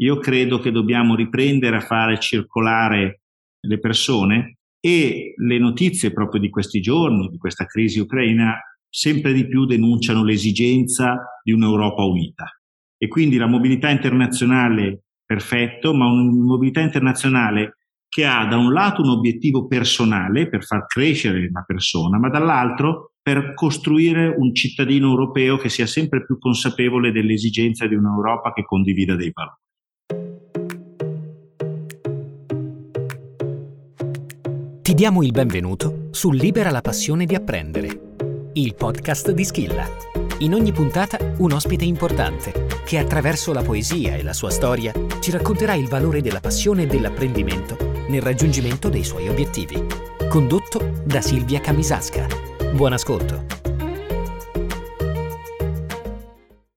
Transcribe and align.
io 0.00 0.18
credo 0.18 0.58
che 0.60 0.70
dobbiamo 0.70 1.14
riprendere 1.14 1.76
a 1.76 1.80
fare 1.80 2.18
circolare 2.18 3.22
le 3.60 3.78
persone 3.78 4.58
e 4.80 5.34
le 5.36 5.58
notizie 5.58 6.12
proprio 6.12 6.40
di 6.40 6.48
questi 6.48 6.80
giorni, 6.80 7.28
di 7.28 7.36
questa 7.36 7.66
crisi 7.66 8.00
ucraina, 8.00 8.58
sempre 8.88 9.32
di 9.32 9.46
più 9.46 9.66
denunciano 9.66 10.24
l'esigenza 10.24 11.40
di 11.42 11.52
un'Europa 11.52 12.02
unita. 12.02 12.46
E 12.96 13.08
quindi 13.08 13.36
la 13.36 13.46
mobilità 13.46 13.90
internazionale, 13.90 15.04
perfetto, 15.24 15.94
ma 15.94 16.10
una 16.10 16.32
mobilità 16.32 16.80
internazionale 16.80 17.76
che 18.08 18.24
ha 18.24 18.46
da 18.46 18.56
un 18.56 18.72
lato 18.72 19.02
un 19.02 19.10
obiettivo 19.10 19.66
personale 19.66 20.48
per 20.48 20.64
far 20.64 20.86
crescere 20.86 21.48
la 21.52 21.62
persona, 21.66 22.18
ma 22.18 22.30
dall'altro 22.30 23.12
per 23.22 23.52
costruire 23.54 24.34
un 24.34 24.54
cittadino 24.54 25.10
europeo 25.10 25.58
che 25.58 25.68
sia 25.68 25.86
sempre 25.86 26.24
più 26.24 26.38
consapevole 26.38 27.12
dell'esigenza 27.12 27.86
di 27.86 27.94
un'Europa 27.94 28.52
che 28.54 28.64
condivida 28.64 29.14
dei 29.14 29.30
valori. 29.32 29.59
Ti 34.90 34.96
diamo 34.96 35.22
il 35.22 35.30
benvenuto 35.30 36.08
su 36.10 36.32
Libera 36.32 36.68
la 36.72 36.80
passione 36.80 37.24
di 37.24 37.36
apprendere, 37.36 38.16
il 38.54 38.74
podcast 38.74 39.30
di 39.30 39.44
Schilla. 39.44 39.86
In 40.38 40.52
ogni 40.52 40.72
puntata 40.72 41.16
un 41.38 41.52
ospite 41.52 41.84
importante 41.84 42.66
che 42.84 42.98
attraverso 42.98 43.52
la 43.52 43.62
poesia 43.62 44.16
e 44.16 44.24
la 44.24 44.32
sua 44.32 44.50
storia 44.50 44.92
ci 45.20 45.30
racconterà 45.30 45.74
il 45.74 45.86
valore 45.86 46.22
della 46.22 46.40
passione 46.40 46.82
e 46.82 46.86
dell'apprendimento 46.86 47.76
nel 48.08 48.20
raggiungimento 48.20 48.88
dei 48.88 49.04
suoi 49.04 49.28
obiettivi. 49.28 49.80
Condotto 50.28 50.80
da 51.04 51.20
Silvia 51.20 51.60
Camisasca. 51.60 52.26
Buon 52.74 52.92
ascolto. 52.92 53.58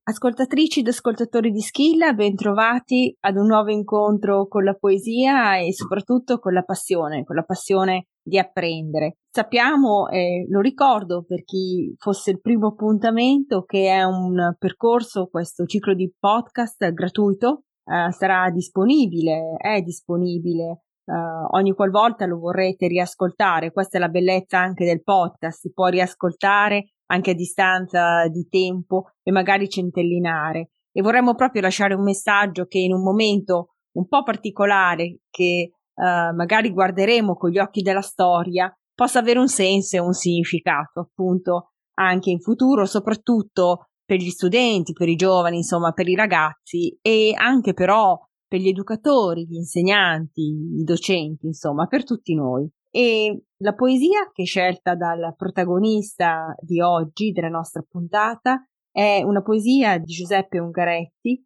Ascoltatrici 0.06 0.82
ed 0.82 0.88
ascoltatori 0.90 1.50
di 1.50 1.62
Schilla, 1.62 2.14
bentrovati 2.14 3.16
ad 3.22 3.36
un 3.38 3.48
nuovo 3.48 3.72
incontro 3.72 4.48
con 4.48 4.64
la 4.64 4.76
poesia 4.76 5.58
e 5.58 5.74
soprattutto 5.74 6.38
con 6.40 6.54
la 6.54 6.62
passione, 6.62 7.24
con 7.24 7.36
la 7.36 7.44
passione 7.44 8.08
di 8.24 8.40
apprendere. 8.40 9.18
Sappiamo, 9.30 10.08
e 10.08 10.46
lo 10.50 10.62
ricordo 10.62 11.24
per 11.28 11.44
chi 11.44 11.94
fosse 11.98 12.32
il 12.32 12.42
primo 12.42 12.68
appuntamento, 12.68 13.64
che 13.64 13.88
è 13.88 14.04
un 14.04 14.56
percorso, 14.58 15.28
questo 15.28 15.66
ciclo 15.66 15.94
di 15.94 16.12
podcast 16.18 16.92
gratuito, 16.92 17.64
eh, 17.84 18.12
sarà 18.12 18.50
disponibile, 18.50 19.58
è 19.58 19.82
disponibile 19.82 20.84
Uh, 21.06 21.58
ogni 21.58 21.74
qualvolta 21.74 22.26
lo 22.26 22.40
vorrete 22.40 22.88
riascoltare, 22.88 23.74
questa 23.74 23.98
è 23.98 24.00
la 24.00 24.08
bellezza 24.08 24.60
anche 24.60 24.86
del 24.86 25.04
podcast, 25.04 25.60
si 25.60 25.74
può 25.74 25.88
riascoltare 25.88 26.94
anche 27.08 27.32
a 27.32 27.36
distanza 27.36 28.28
di 28.30 28.48
tempo 28.48 29.10
e 29.22 29.32
magari 29.32 29.68
centellinare. 29.68 30.70
E 30.94 31.02
vorremmo 31.02 31.36
proprio 31.36 31.62
lasciare 31.62 31.94
un 31.94 32.04
messaggio 32.04 32.66
che 32.66 32.80
in 32.80 32.94
un 32.94 33.04
momento 33.04 33.74
un 33.98 34.08
po' 34.08 34.24
particolare 34.24 35.20
che 35.30 35.72
uh, 35.96 36.36
magari 36.36 36.72
guarderemo 36.72 37.36
con 37.36 37.50
gli 37.50 37.60
occhi 37.60 37.82
della 37.82 38.02
storia 38.02 38.74
possa 38.94 39.20
avere 39.20 39.40
un 39.40 39.48
senso 39.48 39.96
e 39.96 40.00
un 40.00 40.14
significato 40.14 41.00
appunto 41.00 41.72
anche 41.96 42.30
in 42.30 42.40
futuro, 42.40 42.86
soprattutto 42.86 43.88
per 44.06 44.18
gli 44.18 44.30
studenti, 44.30 44.94
per 44.94 45.10
i 45.10 45.16
giovani, 45.16 45.58
insomma, 45.58 45.92
per 45.92 46.08
i 46.08 46.16
ragazzi 46.16 46.98
e 47.02 47.34
anche 47.36 47.74
però 47.74 48.20
per 48.48 48.60
gli 48.60 48.68
educatori, 48.68 49.48
gli 49.48 49.56
insegnanti, 49.56 50.42
i 50.80 50.84
docenti, 50.84 51.48
insomma, 51.48 51.88
per 51.88 52.04
tutti 52.04 52.36
noi. 52.36 52.70
E 52.92 53.46
la 53.58 53.74
poesia 53.74 54.30
che 54.32 54.44
è 54.44 54.46
scelta 54.46 54.96
dal 54.96 55.34
protagonista 55.36 56.54
di 56.60 56.80
oggi, 56.80 57.32
della 57.32 57.50
nostra 57.50 57.84
puntata, 57.88 58.64
è 58.92 59.24
una 59.24 59.42
poesia 59.42 59.98
di 59.98 60.14
Giuseppe 60.14 60.60
Ungaretti, 60.60 61.44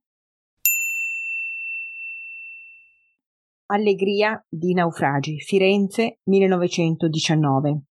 Allegria 3.69 4.41
di 4.47 4.73
naufragi, 4.73 5.41
Firenze 5.41 6.19
1919. 6.23 7.81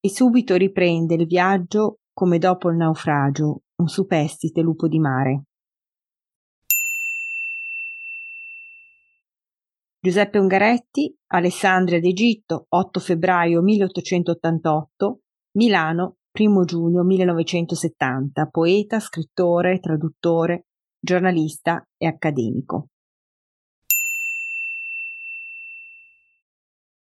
E 0.00 0.08
subito 0.10 0.56
riprende 0.56 1.14
il 1.14 1.26
viaggio 1.26 2.00
come 2.12 2.36
dopo 2.36 2.68
il 2.68 2.76
naufragio, 2.76 3.62
un 3.76 3.88
superstite 3.88 4.60
lupo 4.60 4.86
di 4.86 4.98
mare. 4.98 5.44
Giuseppe 9.98 10.36
Ungaretti, 10.36 11.16
Alessandria 11.28 12.00
d'Egitto, 12.00 12.66
8 12.68 13.00
febbraio 13.00 13.62
1888, 13.62 15.20
Milano, 15.52 16.16
1 16.38 16.64
giugno 16.64 17.02
1970, 17.02 18.46
poeta, 18.48 19.00
scrittore, 19.00 19.80
traduttore, 19.80 20.66
giornalista 21.02 21.84
e 21.96 22.06
accademico. 22.06 22.86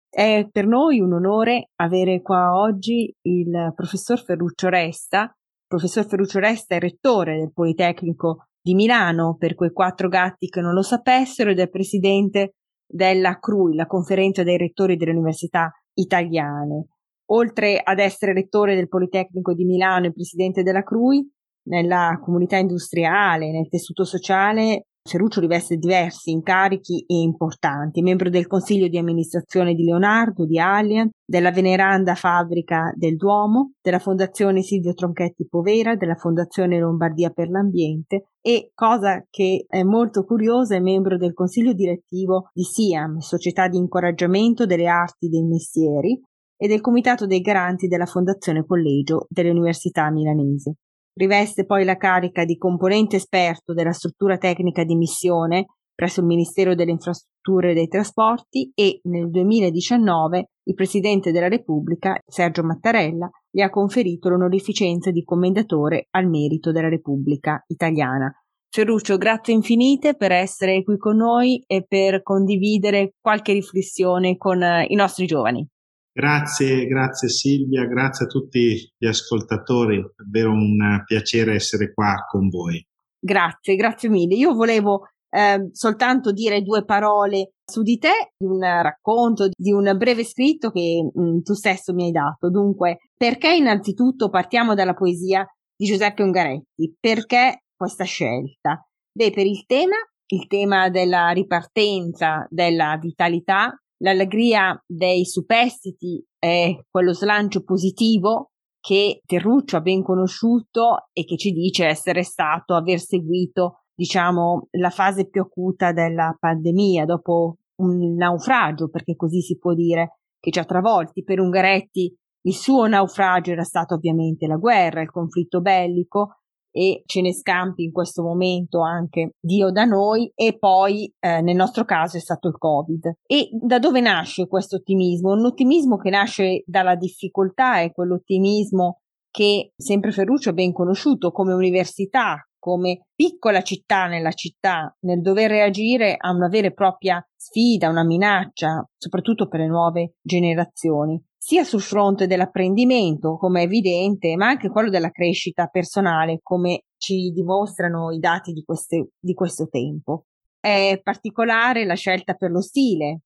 È 0.09 0.49
per 0.51 0.67
noi 0.67 1.01
un 1.01 1.13
onore 1.13 1.69
avere 1.77 2.21
qua 2.21 2.57
oggi 2.59 3.15
il 3.23 3.73
professor 3.77 4.23
Ferruccio 4.23 4.69
Resta. 4.69 5.33
professor 5.67 6.05
Ferruccio 6.07 6.41
Resta 6.41 6.75
è 6.75 6.81
rettore 6.81 7.39
del 7.39 7.53
Politecnico 7.53 8.47
di 8.61 8.75
Milano, 8.75 9.37
per 9.39 9.55
quei 9.55 9.71
quattro 9.71 10.09
gatti 10.09 10.49
che 10.49 10.61
non 10.61 10.75
lo 10.75 10.83
sapessero, 10.83 11.51
ed 11.51 11.61
è 11.61 11.69
presidente 11.69 12.55
della 12.87 13.39
CRUI, 13.39 13.77
la 13.77 13.87
conferenza 13.87 14.43
dei 14.43 14.57
rettori 14.57 14.97
delle 14.97 15.13
università 15.13 15.71
italiane. 15.95 16.87
Oltre 17.31 17.81
ad 17.83 18.01
essere 18.01 18.33
rettore 18.33 18.75
del 18.75 18.89
Politecnico 18.89 19.55
di 19.55 19.65
Milano 19.65 20.07
e 20.07 20.13
presidente 20.13 20.65
della 20.65 20.83
CRUI, 20.83 21.25
nella 21.69 22.19
comunità 22.23 22.57
industriale, 22.57 23.51
nel 23.51 23.69
tessuto 23.69 24.05
sociale, 24.05 24.87
Ferruccio 25.03 25.41
riveste 25.41 25.77
diversi 25.77 26.31
incarichi 26.31 27.05
e 27.07 27.21
importanti, 27.23 28.03
membro 28.03 28.29
del 28.29 28.47
consiglio 28.47 28.87
di 28.87 28.99
amministrazione 28.99 29.75
di 29.75 29.85
Leonardo, 29.85 30.45
di 30.45 30.59
Allianz, 30.59 31.11
della 31.25 31.51
veneranda 31.51 32.15
fabbrica 32.15 32.93
del 32.95 33.17
Duomo, 33.17 33.73
della 33.81 33.99
fondazione 33.99 34.61
Silvio 34.61 34.93
Tronchetti 34.93 35.47
Povera, 35.49 35.97
della 35.97 36.17
fondazione 36.17 36.79
Lombardia 36.79 37.31
per 37.31 37.49
l'Ambiente 37.49 38.27
e, 38.43 38.73
cosa 38.75 39.25
che 39.31 39.65
è 39.67 39.83
molto 39.83 40.25
curiosa, 40.25 40.77
è 40.77 40.81
membro 40.81 41.17
del 41.17 41.33
consiglio 41.33 41.73
direttivo 41.73 42.51
di 42.53 42.63
SIAM, 42.63 43.19
Società 43.19 43.69
di 43.69 43.79
incoraggiamento 43.79 44.67
delle 44.67 44.87
arti 44.87 45.29
dei 45.29 45.45
mestieri, 45.45 46.21
e 46.63 46.69
del 46.69 46.83
comitato 46.83 47.25
dei 47.25 47.41
garanti 47.41 47.87
della 47.87 48.05
Fondazione 48.05 48.67
Collegio 48.67 49.25
delle 49.31 49.49
Università 49.49 50.11
Milanesi. 50.11 50.71
Riveste 51.15 51.67
poi 51.67 51.85
la 51.85 51.97
carica 51.97 52.45
di 52.45 52.57
componente 52.57 53.17
esperto 53.17 53.75
della 53.75 53.93
struttura 53.93 54.39
tecnica 54.39 54.85
di 54.85 54.97
missione 54.97 55.67
presso 56.01 56.21
il 56.21 56.27
Ministero 56.27 56.75
delle 56.75 56.93
Infrastrutture 56.93 57.73
e 57.73 57.75
dei 57.75 57.87
Trasporti 57.87 58.73
e 58.75 59.01
nel 59.03 59.29
2019 59.29 60.47
il 60.63 60.75
Presidente 60.75 61.31
della 61.31 61.49
Repubblica, 61.49 62.19
Sergio 62.27 62.63
Mattarella, 62.63 63.29
gli 63.51 63.61
ha 63.61 63.69
conferito 63.69 64.31
l'onorificenza 64.31 65.11
di 65.11 65.23
commendatore 65.25 66.07
al 66.13 66.27
merito 66.27 66.73
della 66.73 66.89
Repubblica 66.89 67.63
italiana. 67.67 68.33
Ferruccio, 68.73 69.19
grazie 69.19 69.53
infinite 69.53 70.15
per 70.15 70.33
essere 70.33 70.83
qui 70.85 70.97
con 70.97 71.17
noi 71.17 71.63
e 71.67 71.85
per 71.87 72.23
condividere 72.23 73.15
qualche 73.21 73.53
riflessione 73.53 74.39
con 74.39 74.63
eh, 74.63 74.87
i 74.89 74.95
nostri 74.95 75.27
giovani. 75.27 75.69
Grazie, 76.13 76.87
grazie 76.87 77.29
Silvia, 77.29 77.87
grazie 77.87 78.25
a 78.27 78.29
tutti 78.29 78.93
gli 78.99 79.07
ascoltatori, 79.07 79.99
è 79.99 80.03
davvero 80.17 80.51
un 80.51 81.03
piacere 81.05 81.55
essere 81.55 81.93
qua 81.93 82.27
con 82.29 82.49
voi. 82.49 82.85
Grazie, 83.19 83.77
grazie 83.77 84.09
mille. 84.09 84.35
Io 84.35 84.55
volevo 84.55 85.09
eh, 85.31 85.69
soltanto 85.73 86.33
dire 86.33 86.63
due 86.63 86.85
parole 86.85 87.53
su 87.65 87.83
di 87.83 87.99
te, 87.99 88.33
di 88.37 88.47
un 88.47 88.61
racconto, 88.61 89.49
di 89.57 89.71
un 89.73 89.95
breve 89.97 90.25
scritto 90.25 90.71
che 90.71 91.09
mh, 91.13 91.23
mm, 91.23 91.39
tu 91.41 91.55
stesso 91.55 91.95
mi 91.95 92.05
hai 92.05 92.11
dato. 92.11 92.51
Dunque, 92.51 92.99
perché 93.17 93.55
innanzitutto 93.55 94.29
partiamo 94.29 94.75
dalla 94.75 94.95
poesia 94.95 95.47
di 95.77 95.87
Giuseppe 95.87 96.23
Ungaretti? 96.23 96.97
Perché 96.99 97.63
questa 97.77 98.05
scelta? 98.05 98.85
Beh, 99.13 99.31
per 99.31 99.47
il 99.47 99.65
tema, 99.67 99.97
il 100.27 100.47
tema 100.47 100.89
della 100.89 101.29
ripartenza, 101.31 102.47
della 102.49 102.99
vitalità, 103.01 103.75
L'allegria 104.03 104.83
dei 104.87 105.27
superstiti 105.27 106.25
è 106.39 106.75
quello 106.91 107.13
slancio 107.13 107.63
positivo 107.63 108.53
che 108.81 109.21
Terruccio 109.27 109.77
ha 109.77 109.83
ben 109.83 110.03
conosciuto 110.03 111.09
e 111.13 111.25
che 111.25 111.37
ci 111.37 111.53
dice 111.53 111.87
essere 111.87 112.23
stato, 112.23 112.75
aver 112.75 112.99
seguito, 112.99 113.83
diciamo, 113.95 114.69
la 114.79 114.89
fase 114.89 115.29
più 115.29 115.43
acuta 115.43 115.93
della 115.93 116.35
pandemia 116.39 117.05
dopo 117.05 117.59
un 117.83 118.15
naufragio, 118.15 118.89
perché 118.89 119.17
così 119.17 119.43
si 119.43 119.59
può 119.59 119.75
dire, 119.75 120.21
che 120.41 120.51
ci 120.51 120.59
ha 120.59 120.65
travolti. 120.65 121.23
Per 121.23 121.39
Ungaretti 121.39 122.17
il 122.43 122.55
suo 122.55 122.87
naufragio 122.87 123.51
era 123.51 123.65
stato 123.65 123.95
ovviamente 123.95 124.47
la 124.47 124.57
guerra, 124.57 125.03
il 125.03 125.11
conflitto 125.11 125.61
bellico, 125.61 126.40
e 126.71 127.03
ce 127.07 127.21
ne 127.21 127.33
scampi 127.33 127.85
in 127.85 127.93
questo 127.93 128.23
momento 128.23 128.81
anche 128.83 129.33
Dio 129.41 129.71
da 129.71 129.85
noi 129.85 130.31
e 130.35 130.59
poi 130.59 131.13
eh, 131.19 131.41
nel 131.41 131.57
nostro 131.57 131.85
caso 131.85 132.17
è 132.17 132.21
stato 132.21 132.49
il 132.49 132.59
Covid. 132.59 133.13
E 133.27 133.49
da 133.53 133.79
dove 133.79 134.01
nasce 134.01 134.47
questo 134.47 134.77
ottimismo? 134.77 135.33
Un 135.33 135.45
ottimismo 135.45 135.97
che 135.97 136.11
nasce 136.11 136.63
dalla 136.67 136.95
difficoltà, 136.95 137.81
è 137.81 137.93
quell'ottimismo 137.93 139.01
che 139.31 139.73
sempre 139.77 140.11
Ferruccio 140.11 140.51
ha 140.51 140.55
ben 140.55 140.73
conosciuto 140.73 141.31
come 141.31 141.53
università, 141.53 142.45
come 142.61 143.07
piccola 143.15 143.63
città 143.63 144.07
nella 144.07 144.31
città, 144.31 144.95
nel 145.01 145.21
dover 145.21 145.51
reagire 145.51 146.15
a 146.17 146.31
una 146.31 146.47
vera 146.47 146.69
e 146.69 146.73
propria 146.73 147.21
sfida, 147.35 147.89
una 147.89 148.05
minaccia, 148.05 148.89
soprattutto 148.97 149.49
per 149.49 149.61
le 149.61 149.67
nuove 149.67 150.15
generazioni, 150.23 151.21
sia 151.37 151.65
sul 151.65 151.81
fronte 151.81 152.27
dell'apprendimento, 152.27 153.37
come 153.37 153.63
è 153.63 153.65
evidente, 153.65 154.37
ma 154.37 154.49
anche 154.49 154.69
quello 154.69 154.91
della 154.91 155.11
crescita 155.11 155.67
personale, 155.67 156.41
come 156.43 156.85
ci 156.99 157.31
dimostrano 157.31 158.13
i 158.13 158.19
dati 158.19 158.53
di, 158.53 158.63
queste, 158.63 159.09
di 159.19 159.33
questo 159.33 159.67
tempo. 159.69 160.27
È 160.61 161.01
particolare 161.03 161.87
la 161.87 161.95
scelta 161.95 162.35
per 162.35 162.51
lo 162.51 162.61
stile. 162.61 163.23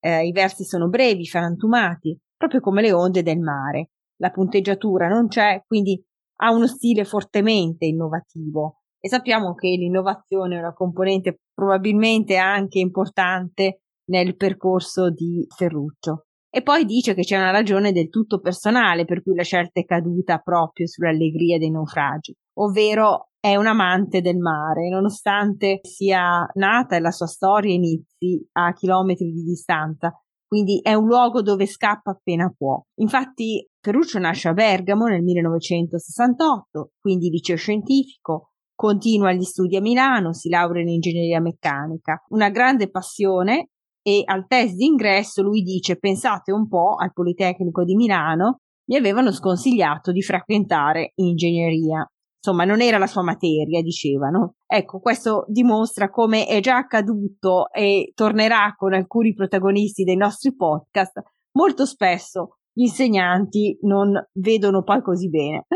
Eh, 0.00 0.26
I 0.26 0.32
versi 0.32 0.64
sono 0.64 0.88
brevi, 0.88 1.24
frantumati, 1.24 2.18
proprio 2.36 2.60
come 2.60 2.82
le 2.82 2.92
onde 2.92 3.22
del 3.22 3.38
mare. 3.38 3.90
La 4.16 4.30
punteggiatura 4.30 5.06
non 5.06 5.28
c'è, 5.28 5.62
quindi 5.64 6.04
ha 6.36 6.52
uno 6.52 6.66
stile 6.66 7.04
fortemente 7.04 7.86
innovativo 7.86 8.82
e 8.98 9.08
sappiamo 9.08 9.54
che 9.54 9.68
l'innovazione 9.68 10.56
è 10.56 10.58
una 10.60 10.72
componente 10.72 11.40
probabilmente 11.52 12.36
anche 12.36 12.78
importante 12.78 13.80
nel 14.10 14.36
percorso 14.36 15.10
di 15.10 15.44
Ferruccio. 15.54 16.26
E 16.54 16.62
poi 16.62 16.84
dice 16.84 17.14
che 17.14 17.22
c'è 17.22 17.36
una 17.36 17.50
ragione 17.50 17.92
del 17.92 18.10
tutto 18.10 18.38
personale 18.38 19.04
per 19.04 19.22
cui 19.22 19.34
la 19.34 19.42
scelta 19.42 19.80
è 19.80 19.84
caduta 19.84 20.38
proprio 20.38 20.86
sull'allegria 20.86 21.58
dei 21.58 21.70
naufragi, 21.70 22.36
ovvero 22.58 23.30
è 23.40 23.56
un 23.56 23.66
amante 23.66 24.20
del 24.20 24.36
mare, 24.36 24.88
nonostante 24.88 25.80
sia 25.82 26.46
nata 26.54 26.94
e 26.94 27.00
la 27.00 27.10
sua 27.10 27.26
storia 27.26 27.74
inizi 27.74 28.46
a 28.52 28.72
chilometri 28.72 29.32
di 29.32 29.42
distanza, 29.42 30.21
quindi 30.52 30.80
è 30.82 30.92
un 30.92 31.06
luogo 31.06 31.40
dove 31.40 31.64
scappa 31.64 32.10
appena 32.10 32.52
può. 32.54 32.78
Infatti 32.96 33.66
Ferruccio 33.80 34.18
nasce 34.18 34.48
a 34.48 34.52
Bergamo 34.52 35.06
nel 35.06 35.22
1968, 35.22 36.90
quindi 37.00 37.30
liceo 37.30 37.56
scientifico, 37.56 38.50
continua 38.74 39.32
gli 39.32 39.44
studi 39.44 39.76
a 39.76 39.80
Milano, 39.80 40.34
si 40.34 40.50
laurea 40.50 40.82
in 40.82 40.90
ingegneria 40.90 41.40
meccanica, 41.40 42.22
una 42.32 42.50
grande 42.50 42.90
passione 42.90 43.70
e 44.02 44.24
al 44.26 44.46
test 44.46 44.74
d'ingresso 44.74 45.40
lui 45.40 45.62
dice 45.62 45.96
pensate 45.96 46.52
un 46.52 46.68
po' 46.68 46.96
al 46.96 47.14
Politecnico 47.14 47.82
di 47.82 47.94
Milano, 47.94 48.58
mi 48.90 48.96
avevano 48.96 49.32
sconsigliato 49.32 50.12
di 50.12 50.20
frequentare 50.20 51.12
ingegneria 51.14 52.06
insomma 52.44 52.64
non 52.64 52.80
era 52.80 52.98
la 52.98 53.06
sua 53.06 53.22
materia, 53.22 53.80
dicevano. 53.80 54.56
Ecco, 54.66 54.98
questo 54.98 55.44
dimostra 55.46 56.10
come 56.10 56.46
è 56.46 56.58
già 56.58 56.76
accaduto 56.76 57.70
e 57.70 58.10
tornerà 58.14 58.74
con 58.76 58.92
alcuni 58.92 59.32
protagonisti 59.32 60.02
dei 60.02 60.16
nostri 60.16 60.54
podcast. 60.54 61.22
Molto 61.52 61.86
spesso 61.86 62.56
gli 62.72 62.82
insegnanti 62.82 63.78
non 63.82 64.12
vedono 64.32 64.82
poi 64.82 65.02
così 65.02 65.28
bene. 65.28 65.66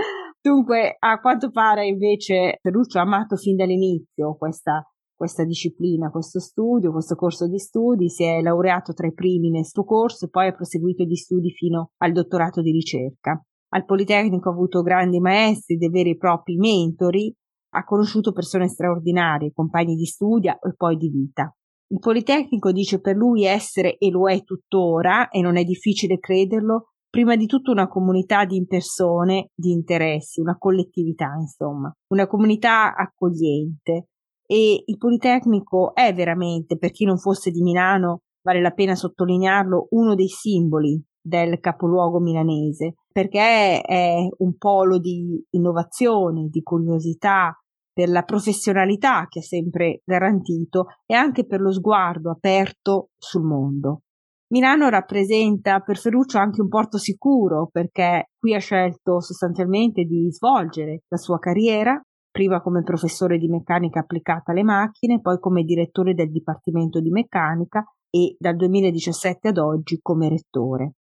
Dunque, 0.41 0.97
a 0.99 1.21
quanto 1.21 1.51
pare 1.51 1.87
invece 1.87 2.59
Ferruccio 2.61 2.99
ha 2.99 3.03
amato 3.03 3.37
fin 3.37 3.57
dall'inizio 3.57 4.37
questa, 4.37 4.85
questa 5.15 5.45
disciplina, 5.45 6.11
questo 6.11 6.41
studio, 6.41 6.93
questo 6.93 7.15
corso 7.15 7.49
di 7.49 7.59
studi, 7.59 8.09
si 8.09 8.25
è 8.25 8.41
laureato 8.41 8.93
tra 8.93 9.07
i 9.07 9.13
primi 9.13 9.51
nel 9.51 9.67
suo 9.67 9.85
corso 9.85 10.27
e 10.27 10.31
poi 10.31 10.49
ha 10.49 10.53
proseguito 10.53 11.05
gli 11.05 11.17
studi 11.17 11.51
fino 11.51 11.91
al 11.99 12.13
dottorato 12.13 12.61
di 12.61 12.71
ricerca. 12.73 13.41
Al 13.71 13.85
Politecnico 13.85 14.49
ha 14.49 14.53
avuto 14.53 14.83
grandi 14.83 15.19
maestri, 15.19 15.77
dei 15.77 15.91
veri 15.91 16.11
e 16.11 16.17
propri 16.17 16.57
mentori, 16.57 17.35
ha 17.75 17.85
conosciuto 17.85 18.33
persone 18.33 18.69
straordinarie, 18.69 19.53
compagni 19.53 19.97
di 19.97 20.07
studio 20.07 20.53
e 20.53 20.75
poi 20.77 20.97
di 20.97 21.09
vita. 21.09 21.55
Il 21.89 21.99
Politecnico 21.99 22.73
dice 22.73 23.01
per 23.01 23.17
lui 23.17 23.45
essere, 23.45 23.97
e 23.97 24.11
lo 24.11 24.29
è 24.29 24.43
tuttora, 24.43 25.29
e 25.29 25.41
non 25.41 25.57
è 25.57 25.65
difficile 25.65 26.19
crederlo, 26.19 26.91
prima 27.09 27.37
di 27.37 27.47
tutto 27.47 27.71
una 27.71 27.89
comunità 27.89 28.45
di 28.45 28.65
persone, 28.67 29.51
di 29.55 29.71
interessi, 29.71 30.41
una 30.41 30.57
collettività, 30.59 31.35
insomma, 31.39 31.93
una 32.13 32.27
comunità 32.27 32.95
accogliente. 32.95 34.09
E 34.47 34.83
il 34.85 34.97
Politecnico 34.97 35.95
è 35.95 36.15
veramente, 36.15 36.77
per 36.77 36.91
chi 36.91 37.05
non 37.05 37.19
fosse 37.19 37.51
di 37.51 37.63
Milano, 37.63 38.23
vale 38.43 38.61
la 38.61 38.71
pena 38.71 38.95
sottolinearlo, 38.95 39.89
uno 39.91 40.15
dei 40.15 40.29
simboli 40.29 41.03
del 41.21 41.59
capoluogo 41.59 42.21
milanese, 42.21 42.95
perché 43.17 43.81
è 43.81 44.29
un 44.41 44.59
polo 44.59 44.99
di 44.99 45.43
innovazione, 45.53 46.49
di 46.51 46.61
curiosità, 46.61 47.59
per 47.91 48.11
la 48.11 48.25
professionalità 48.25 49.25
che 49.27 49.39
ha 49.39 49.43
sempre 49.43 50.03
garantito 50.05 50.89
e 51.07 51.15
anche 51.15 51.47
per 51.47 51.63
lo 51.63 51.73
sguardo 51.73 52.31
aperto 52.31 53.13
sul 53.17 53.43
mondo. 53.43 54.03
Milano 54.49 54.91
rappresenta 54.91 55.81
per 55.81 55.97
Ferruccio 55.97 56.37
anche 56.37 56.61
un 56.61 56.69
porto 56.69 56.99
sicuro 56.99 57.71
perché 57.73 58.33
qui 58.39 58.55
ha 58.55 58.61
scelto 58.61 59.23
sostanzialmente 59.23 60.03
di 60.05 60.31
svolgere 60.31 61.05
la 61.09 61.17
sua 61.17 61.39
carriera, 61.39 61.99
prima 62.31 62.61
come 62.61 62.83
professore 62.83 63.39
di 63.39 63.49
meccanica 63.49 64.01
applicata 64.01 64.53
alle 64.53 64.63
macchine, 64.63 65.23
poi 65.23 65.39
come 65.39 65.63
direttore 65.63 66.13
del 66.13 66.31
Dipartimento 66.31 67.01
di 67.01 67.09
Meccanica 67.09 67.83
e 68.11 68.37
dal 68.39 68.57
2017 68.57 69.49
ad 69.49 69.57
oggi 69.57 70.01
come 70.03 70.29
rettore 70.29 70.97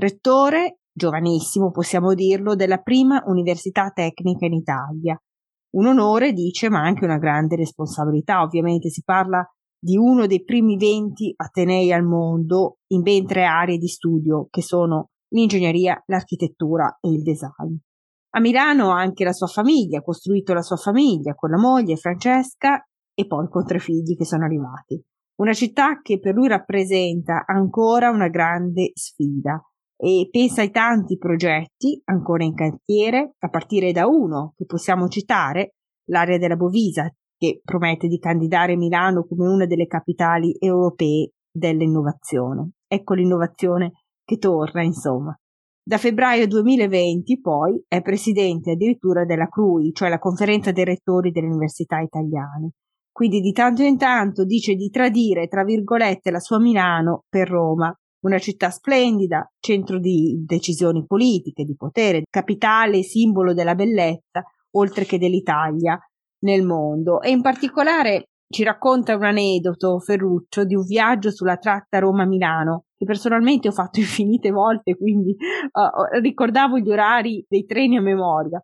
rettore, 0.00 0.79
giovanissimo 1.00 1.70
possiamo 1.70 2.12
dirlo, 2.12 2.54
della 2.54 2.76
prima 2.76 3.22
università 3.24 3.88
tecnica 3.88 4.44
in 4.44 4.52
Italia. 4.52 5.18
Un 5.76 5.86
onore, 5.86 6.32
dice, 6.32 6.68
ma 6.68 6.80
anche 6.80 7.06
una 7.06 7.16
grande 7.16 7.56
responsabilità. 7.56 8.42
Ovviamente 8.42 8.90
si 8.90 9.02
parla 9.02 9.42
di 9.78 9.96
uno 9.96 10.26
dei 10.26 10.44
primi 10.44 10.76
20 10.76 11.32
atenei 11.36 11.90
al 11.90 12.04
mondo 12.04 12.80
in 12.88 13.00
ben 13.00 13.24
tre 13.24 13.44
aree 13.44 13.78
di 13.78 13.88
studio 13.88 14.46
che 14.50 14.60
sono 14.60 15.08
l'ingegneria, 15.32 16.02
l'architettura 16.06 16.98
e 17.00 17.08
il 17.08 17.22
design. 17.22 17.74
A 18.34 18.40
Milano 18.40 18.90
anche 18.90 19.24
la 19.24 19.32
sua 19.32 19.46
famiglia, 19.46 20.00
ha 20.00 20.02
costruito 20.02 20.52
la 20.52 20.62
sua 20.62 20.76
famiglia 20.76 21.34
con 21.34 21.50
la 21.50 21.58
moglie 21.58 21.96
Francesca 21.96 22.84
e 23.14 23.26
poi 23.26 23.48
con 23.48 23.64
tre 23.64 23.78
figli 23.78 24.16
che 24.16 24.26
sono 24.26 24.44
arrivati. 24.44 25.02
Una 25.36 25.54
città 25.54 26.02
che 26.02 26.18
per 26.18 26.34
lui 26.34 26.48
rappresenta 26.48 27.44
ancora 27.46 28.10
una 28.10 28.28
grande 28.28 28.90
sfida 28.94 29.64
e 30.02 30.28
pensa 30.30 30.62
ai 30.62 30.70
tanti 30.70 31.18
progetti 31.18 32.00
ancora 32.04 32.42
in 32.42 32.54
cantiere, 32.54 33.34
a 33.38 33.48
partire 33.48 33.92
da 33.92 34.06
uno 34.06 34.54
che 34.56 34.64
possiamo 34.64 35.08
citare, 35.08 35.74
l'area 36.08 36.38
della 36.38 36.56
Bovisa, 36.56 37.12
che 37.36 37.60
promette 37.62 38.08
di 38.08 38.18
candidare 38.18 38.76
Milano 38.76 39.26
come 39.26 39.46
una 39.46 39.66
delle 39.66 39.86
capitali 39.86 40.56
europee 40.58 41.32
dell'innovazione. 41.52 42.70
Ecco 42.86 43.14
l'innovazione 43.14 43.92
che 44.24 44.38
torna, 44.38 44.82
insomma. 44.82 45.36
Da 45.82 45.98
febbraio 45.98 46.46
2020 46.46 47.40
poi 47.40 47.82
è 47.86 48.00
presidente 48.00 48.72
addirittura 48.72 49.24
della 49.24 49.48
CRUI, 49.48 49.92
cioè 49.92 50.08
la 50.08 50.18
conferenza 50.18 50.72
dei 50.72 50.84
rettori 50.84 51.30
delle 51.30 51.48
università 51.48 52.00
italiane. 52.00 52.72
Quindi 53.12 53.40
di 53.40 53.52
tanto 53.52 53.82
in 53.82 53.98
tanto 53.98 54.44
dice 54.44 54.74
di 54.74 54.88
tradire, 54.88 55.46
tra 55.48 55.64
virgolette, 55.64 56.30
la 56.30 56.38
sua 56.38 56.58
Milano 56.58 57.24
per 57.28 57.48
Roma, 57.48 57.94
una 58.20 58.38
città 58.38 58.70
splendida, 58.70 59.50
centro 59.60 59.98
di 59.98 60.42
decisioni 60.46 61.04
politiche, 61.06 61.64
di 61.64 61.76
potere, 61.76 62.22
capitale 62.28 63.02
simbolo 63.02 63.54
della 63.54 63.74
bellezza, 63.74 64.42
oltre 64.72 65.04
che 65.04 65.18
dell'Italia 65.18 65.98
nel 66.40 66.64
mondo. 66.64 67.20
E 67.20 67.30
in 67.30 67.42
particolare 67.42 68.28
ci 68.48 68.64
racconta 68.64 69.14
un 69.14 69.24
aneddoto 69.24 70.00
Ferruccio 70.00 70.64
di 70.64 70.74
un 70.74 70.84
viaggio 70.84 71.30
sulla 71.30 71.56
tratta 71.56 72.00
Roma-Milano 72.00 72.84
che 72.96 73.04
personalmente 73.04 73.68
ho 73.68 73.72
fatto 73.72 73.98
infinite 74.00 74.50
volte, 74.50 74.96
quindi 74.96 75.30
uh, 75.30 76.20
ricordavo 76.20 76.78
gli 76.78 76.90
orari 76.90 77.44
dei 77.48 77.64
treni 77.64 77.96
a 77.96 78.02
memoria. 78.02 78.62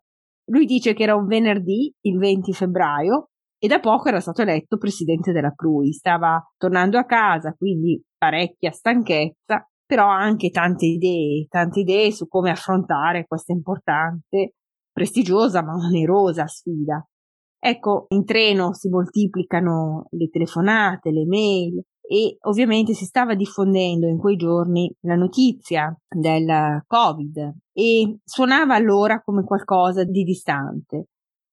Lui 0.49 0.65
dice 0.65 0.93
che 0.93 1.03
era 1.03 1.15
un 1.15 1.25
venerdì, 1.25 1.91
il 2.01 2.17
20 2.17 2.53
febbraio, 2.53 3.29
e 3.59 3.67
da 3.67 3.79
poco 3.79 4.09
era 4.09 4.19
stato 4.19 4.43
eletto 4.43 4.77
presidente 4.77 5.31
della 5.31 5.53
CRUI. 5.53 5.91
Stava 5.91 6.39
tornando 6.57 6.97
a 6.97 7.05
casa, 7.05 7.53
quindi 7.57 8.01
parecchia 8.17 8.71
stanchezza, 8.71 9.67
però 9.85 10.07
anche 10.07 10.49
tante 10.49 10.85
idee, 10.85 11.45
tante 11.47 11.79
idee 11.81 12.11
su 12.11 12.27
come 12.27 12.51
affrontare 12.51 13.25
questa 13.25 13.53
importante, 13.53 14.55
prestigiosa 14.91 15.63
ma 15.63 15.73
onerosa 15.75 16.45
sfida. 16.47 17.05
Ecco, 17.59 18.05
in 18.09 18.25
treno 18.25 18.73
si 18.73 18.89
moltiplicano 18.89 20.07
le 20.11 20.29
telefonate, 20.29 21.11
le 21.11 21.25
mail 21.25 21.81
e 22.01 22.37
ovviamente 22.41 22.93
si 22.93 23.05
stava 23.05 23.35
diffondendo 23.35 24.07
in 24.07 24.17
quei 24.17 24.35
giorni 24.37 24.93
la 25.01 25.15
notizia 25.15 25.93
del 26.07 26.83
Covid 26.85 27.55
e 27.73 28.19
suonava 28.23 28.75
allora 28.75 29.21
come 29.21 29.43
qualcosa 29.43 30.03
di 30.03 30.23
distante. 30.23 31.07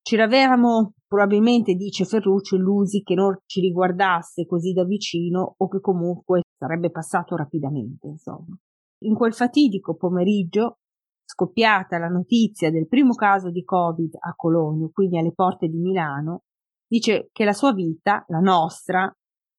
Ce 0.07 0.19
l'avevamo 0.19 0.93
probabilmente, 1.07 1.73
dice 1.77 2.05
Ferruccio, 2.05 2.57
illusi 2.57 3.03
che 3.03 3.15
non 3.15 3.39
ci 3.47 3.61
riguardasse 3.61 4.45
così 4.45 4.75
da 4.75 4.85
vicino 4.85 5.55
o 5.57 5.67
che 5.67 5.81
comunque 5.81 6.43
sarebbe 6.59 6.91
passato 6.91 7.37
rapidamente, 7.37 8.09
insomma. 8.09 8.55
In 9.05 9.15
quel 9.15 9.33
fatidico 9.33 9.97
pomeriggio, 9.97 10.77
scoppiata 11.25 11.97
la 11.97 12.09
notizia 12.09 12.71
del 12.71 12.87
primo 12.87 13.15
caso 13.15 13.51
di 13.51 13.65
Covid 13.65 14.17
a 14.21 14.35
Cologno, 14.35 14.91
quindi 14.93 15.17
alle 15.17 15.33
porte 15.33 15.69
di 15.69 15.79
Milano, 15.79 16.43
dice 16.87 17.31
che 17.33 17.47
la 17.47 17.55
sua 17.55 17.73
vita, 17.73 18.27
la 18.29 18.41
nostra, 18.41 19.11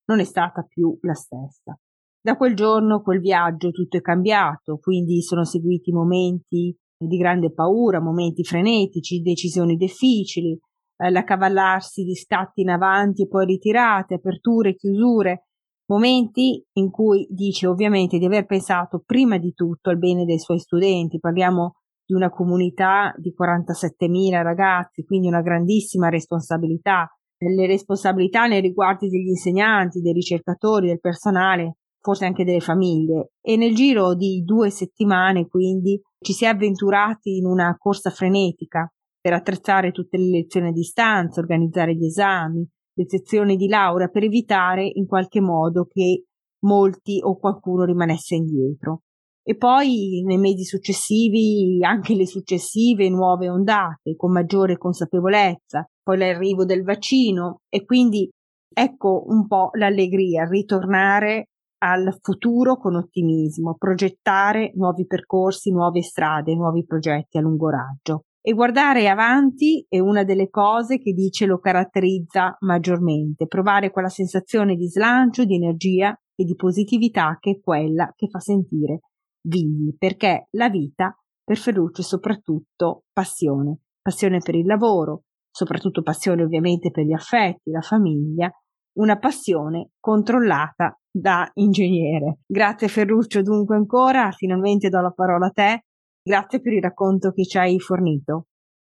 non 0.09 0.19
è 0.19 0.23
stata 0.25 0.61
più 0.61 0.95
la 1.01 1.15
stessa. 1.15 1.75
Da 2.21 2.37
quel 2.37 2.53
giorno, 2.53 3.01
quel 3.01 3.19
viaggio, 3.19 3.71
tutto 3.71 3.97
è 3.97 4.01
cambiato, 4.01 4.77
quindi 4.77 5.23
sono 5.23 5.43
seguiti 5.43 5.91
momenti 5.91 6.77
di 6.97 7.17
grande 7.17 7.51
paura, 7.51 8.01
momenti 8.01 8.43
frenetici, 8.43 9.21
decisioni 9.21 9.75
difficili, 9.75 10.57
eh, 10.97 11.09
l'accavallarsi 11.09 12.03
di 12.03 12.15
scatti 12.15 12.61
in 12.61 12.69
avanti 12.69 13.23
e 13.23 13.27
poi 13.27 13.45
ritirate, 13.45 14.15
aperture, 14.15 14.75
chiusure, 14.75 15.47
momenti 15.87 16.63
in 16.73 16.89
cui 16.89 17.27
dice 17.29 17.67
ovviamente 17.67 18.17
di 18.17 18.25
aver 18.25 18.45
pensato 18.45 19.03
prima 19.05 19.37
di 19.37 19.53
tutto 19.53 19.89
al 19.89 19.97
bene 19.97 20.25
dei 20.25 20.39
suoi 20.39 20.59
studenti, 20.59 21.19
parliamo 21.19 21.75
di 22.05 22.13
una 22.13 22.29
comunità 22.29 23.13
di 23.17 23.33
47.000 23.37 24.41
ragazzi, 24.41 25.03
quindi 25.03 25.27
una 25.27 25.41
grandissima 25.41 26.09
responsabilità, 26.09 27.09
le 27.37 27.67
responsabilità 27.67 28.45
nei 28.45 28.61
riguardi 28.61 29.09
degli 29.09 29.27
insegnanti, 29.27 30.01
dei 30.01 30.13
ricercatori, 30.13 30.87
del 30.87 30.99
personale, 30.99 31.77
forse 32.05 32.25
anche 32.25 32.43
delle 32.43 32.59
famiglie. 32.59 33.31
E 33.41 33.57
nel 33.57 33.73
giro 33.73 34.13
di 34.13 34.43
due 34.45 34.69
settimane, 34.69 35.47
quindi, 35.47 35.99
ci 36.19 36.33
si 36.33 36.45
è 36.45 36.49
avventurati 36.49 37.37
in 37.37 37.47
una 37.47 37.75
corsa 37.79 38.11
frenetica 38.11 38.87
per 39.19 39.33
attrezzare 39.33 39.91
tutte 39.91 40.17
le 40.17 40.29
lezioni 40.29 40.67
a 40.67 40.71
distanza, 40.71 41.39
organizzare 41.39 41.95
gli 41.95 42.05
esami, 42.05 42.63
le 42.93 43.05
sezioni 43.07 43.55
di 43.55 43.67
laurea, 43.67 44.09
per 44.09 44.23
evitare 44.23 44.87
in 44.87 45.07
qualche 45.07 45.41
modo 45.41 45.87
che 45.91 46.25
molti 46.59 47.19
o 47.23 47.39
qualcuno 47.39 47.85
rimanesse 47.85 48.35
indietro 48.35 49.01
e 49.47 49.55
poi 49.57 50.23
nei 50.25 50.39
mesi 50.39 50.63
successivi 50.63 51.77
anche 51.83 52.15
le 52.15 52.25
successive 52.25 53.07
nuove 53.09 53.47
ondate 53.47 54.15
con 54.15 54.31
maggiore 54.31 54.77
consapevolezza, 54.77 55.87
poi 56.01 56.17
l'arrivo 56.17 56.65
del 56.65 56.83
vaccino 56.83 57.59
e 57.69 57.85
quindi 57.85 58.27
ecco 58.73 59.23
un 59.27 59.45
po' 59.45 59.69
l'allegria, 59.73 60.47
ritornare 60.47 61.49
al 61.79 62.17
futuro 62.21 62.77
con 62.77 62.95
ottimismo, 62.95 63.75
progettare 63.77 64.71
nuovi 64.75 65.05
percorsi, 65.05 65.71
nuove 65.71 66.01
strade, 66.01 66.55
nuovi 66.55 66.85
progetti 66.85 67.37
a 67.37 67.41
lungo 67.41 67.69
raggio. 67.69 68.23
E 68.41 68.53
guardare 68.53 69.09
avanti 69.09 69.85
è 69.89 69.99
una 69.99 70.23
delle 70.23 70.49
cose 70.49 70.99
che 70.99 71.13
dice 71.13 71.47
lo 71.47 71.57
caratterizza 71.57 72.55
maggiormente, 72.59 73.47
provare 73.47 73.89
quella 73.89 74.09
sensazione 74.09 74.75
di 74.75 74.87
slancio, 74.87 75.45
di 75.45 75.55
energia 75.55 76.15
e 76.35 76.43
di 76.43 76.55
positività 76.55 77.37
che 77.39 77.51
è 77.51 77.59
quella 77.59 78.11
che 78.15 78.27
fa 78.29 78.39
sentire 78.39 78.99
vivi, 79.47 79.95
perché 79.97 80.47
la 80.51 80.69
vita 80.69 81.15
per 81.43 81.57
Ferruccio 81.57 82.01
è 82.01 82.03
soprattutto 82.03 83.05
passione, 83.11 83.79
passione 84.01 84.39
per 84.39 84.55
il 84.55 84.65
lavoro, 84.65 85.23
soprattutto 85.49 86.01
passione 86.01 86.43
ovviamente 86.43 86.91
per 86.91 87.05
gli 87.05 87.13
affetti, 87.13 87.71
la 87.71 87.81
famiglia, 87.81 88.51
una 88.97 89.17
passione 89.17 89.91
controllata 89.99 90.99
da 91.17 91.49
ingegnere. 91.53 92.39
Grazie 92.45 92.89
Ferruccio 92.89 93.41
dunque 93.41 93.75
ancora, 93.75 94.31
finalmente 94.31 94.89
do 94.89 94.99
la 95.01 95.11
parola 95.11 95.47
a 95.47 95.51
te, 95.51 95.85
grazie 96.21 96.59
per 96.59 96.73
il 96.73 96.81
racconto 96.81 97.31
che 97.31 97.45
ci 97.45 97.57
hai 97.57 97.79
fornito. 97.79 98.47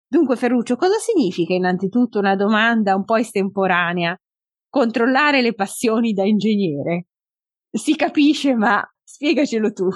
Dunque 0.09 0.37
Ferruccio, 0.37 0.77
cosa 0.77 0.97
significa 0.99 1.55
innanzitutto 1.55 2.19
una 2.19 2.35
domanda 2.35 2.95
un 2.95 3.05
po' 3.05 3.17
estemporanea? 3.17 4.17
Controllare 4.69 5.43
le 5.43 5.55
passioni 5.55 6.13
da 6.13 6.25
ingegnere. 6.25 7.07
Si 7.71 7.95
capisce, 7.95 8.55
ma 8.55 8.83
spiegacelo 9.05 9.73
tu 9.73 9.89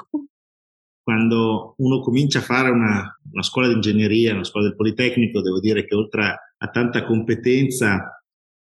quando 1.02 1.75
uno 1.78 1.99
comincia 2.00 2.38
a 2.38 2.42
fare 2.42 2.70
una, 2.70 3.18
una 3.32 3.42
scuola 3.42 3.66
di 3.66 3.75
ingegneria, 3.75 4.32
una 4.32 4.44
scuola 4.44 4.68
del 4.68 4.76
Politecnico, 4.76 5.40
devo 5.40 5.58
dire 5.58 5.84
che 5.84 5.96
oltre 5.96 6.52
a 6.56 6.68
tanta 6.68 7.04
competenza 7.04 8.22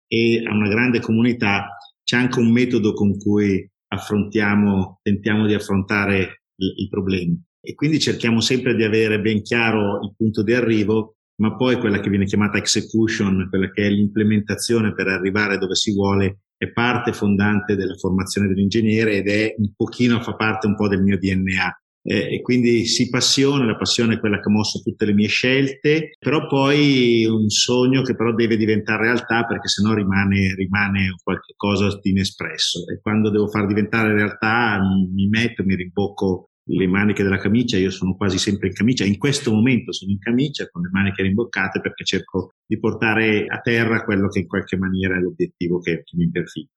e 0.08 0.44
a 0.44 0.52
una 0.52 0.68
grande 0.68 1.02
comunità, 1.02 1.68
c'è 2.04 2.18
anche 2.18 2.40
un 2.40 2.52
metodo 2.52 2.94
con 2.94 3.18
cui 3.18 3.68
affrontiamo, 3.88 5.00
tentiamo 5.02 5.46
di 5.48 5.54
affrontare 5.54 6.44
i, 6.56 6.88
problemi. 6.90 7.40
E 7.60 7.74
quindi 7.76 8.00
cerchiamo 8.00 8.40
sempre 8.40 8.76
di 8.76 8.84
avere 8.84 9.20
ben 9.20 9.42
chiaro 9.42 10.00
il 10.04 10.14
punto 10.16 10.44
di 10.44 10.54
arrivo, 10.54 11.18
ma 11.42 11.56
poi 11.56 11.78
quella 11.78 12.00
che 12.00 12.10
viene 12.10 12.26
chiamata 12.26 12.58
execution, 12.58 13.48
quella 13.50 13.70
che 13.72 13.86
è 13.86 13.90
l'implementazione 13.90 14.94
per 14.94 15.08
arrivare 15.08 15.58
dove 15.58 15.76
si 15.76 15.94
vuole, 15.94 16.42
è 16.58 16.72
parte 16.72 17.14
fondante 17.14 17.76
della 17.76 17.96
formazione 17.96 18.48
dell'ingegnere 18.48 19.18
ed 19.18 19.28
è 19.28 19.56
un 19.58 19.74
pochino, 19.76 20.22
fa 20.22 20.36
parte 20.36 20.68
un 20.68 20.76
po' 20.76 20.88
del 20.88 21.02
mio 21.02 21.18
DNA 21.18 21.81
eh, 22.04 22.36
e 22.36 22.42
quindi 22.42 22.86
si 22.86 23.10
passione, 23.10 23.66
la 23.66 23.78
passione 23.78 24.16
è 24.16 24.20
quella 24.20 24.40
che 24.40 24.50
ha 24.50 24.52
mosso 24.52 24.80
tutte 24.80 25.06
le 25.06 25.14
mie 25.14 25.28
scelte, 25.28 26.12
però 26.18 26.48
poi 26.48 27.26
un 27.26 27.50
sogno 27.50 28.02
che 28.02 28.16
però 28.16 28.34
deve 28.34 28.58
diventare 28.58 29.04
realtà 29.04 29.46
perché 29.46 29.68
sennò 29.68 29.94
rimane, 29.94 30.54
rimane 30.56 31.16
qualcosa 31.24 32.00
di 32.02 32.10
inespresso 32.10 32.88
e 32.88 33.00
quando 33.02 33.30
devo 33.30 33.48
far 33.48 33.68
diventare 33.68 34.14
realtà 34.14 34.80
mi 35.14 35.28
metto, 35.28 35.64
mi 35.64 35.76
rimbocco 35.76 36.48
le 36.64 36.88
maniche 36.88 37.24
della 37.24 37.40
camicia, 37.40 37.78
io 37.78 37.90
sono 37.90 38.16
quasi 38.16 38.38
sempre 38.38 38.68
in 38.68 38.74
camicia, 38.74 39.04
in 39.04 39.18
questo 39.18 39.52
momento 39.52 39.92
sono 39.92 40.12
in 40.12 40.20
camicia 40.20 40.68
con 40.70 40.84
le 40.84 40.90
maniche 40.92 41.24
rimboccate 41.24 41.82
perché 41.82 42.04
cerco 42.04 42.54
di 42.66 42.80
portare 42.80 43.46
a 43.48 43.60
terra 43.60 44.04
quello 44.04 44.28
che 44.28 44.40
in 44.40 44.48
qualche 44.48 44.78
maniera 44.78 45.18
è 45.18 45.20
l'obiettivo 45.20 45.80
che, 45.80 46.04
che 46.04 46.18
mi 46.18 46.30
perfino. 46.30 46.68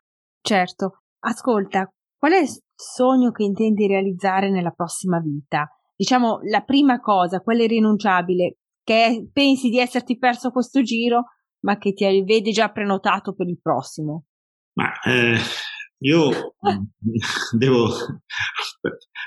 Certo, 0.40 1.02
ascolta, 1.20 1.88
qual 2.16 2.32
è 2.32 2.42
sogno 2.74 3.30
che 3.30 3.44
intendi 3.44 3.86
realizzare 3.86 4.50
nella 4.50 4.70
prossima 4.70 5.20
vita? 5.20 5.68
Diciamo 5.94 6.40
la 6.50 6.62
prima 6.62 7.00
cosa, 7.00 7.40
quella 7.40 7.62
irrinunciabile, 7.62 8.58
che 8.82 9.28
pensi 9.32 9.68
di 9.68 9.78
esserti 9.78 10.18
perso 10.18 10.50
questo 10.50 10.82
giro, 10.82 11.24
ma 11.60 11.78
che 11.78 11.92
ti 11.92 12.04
vedi 12.24 12.52
già 12.52 12.70
prenotato 12.70 13.34
per 13.34 13.48
il 13.48 13.58
prossimo. 13.60 14.24
Ma 14.74 14.90
eh, 15.02 15.38
io 15.98 16.56
devo 17.56 17.88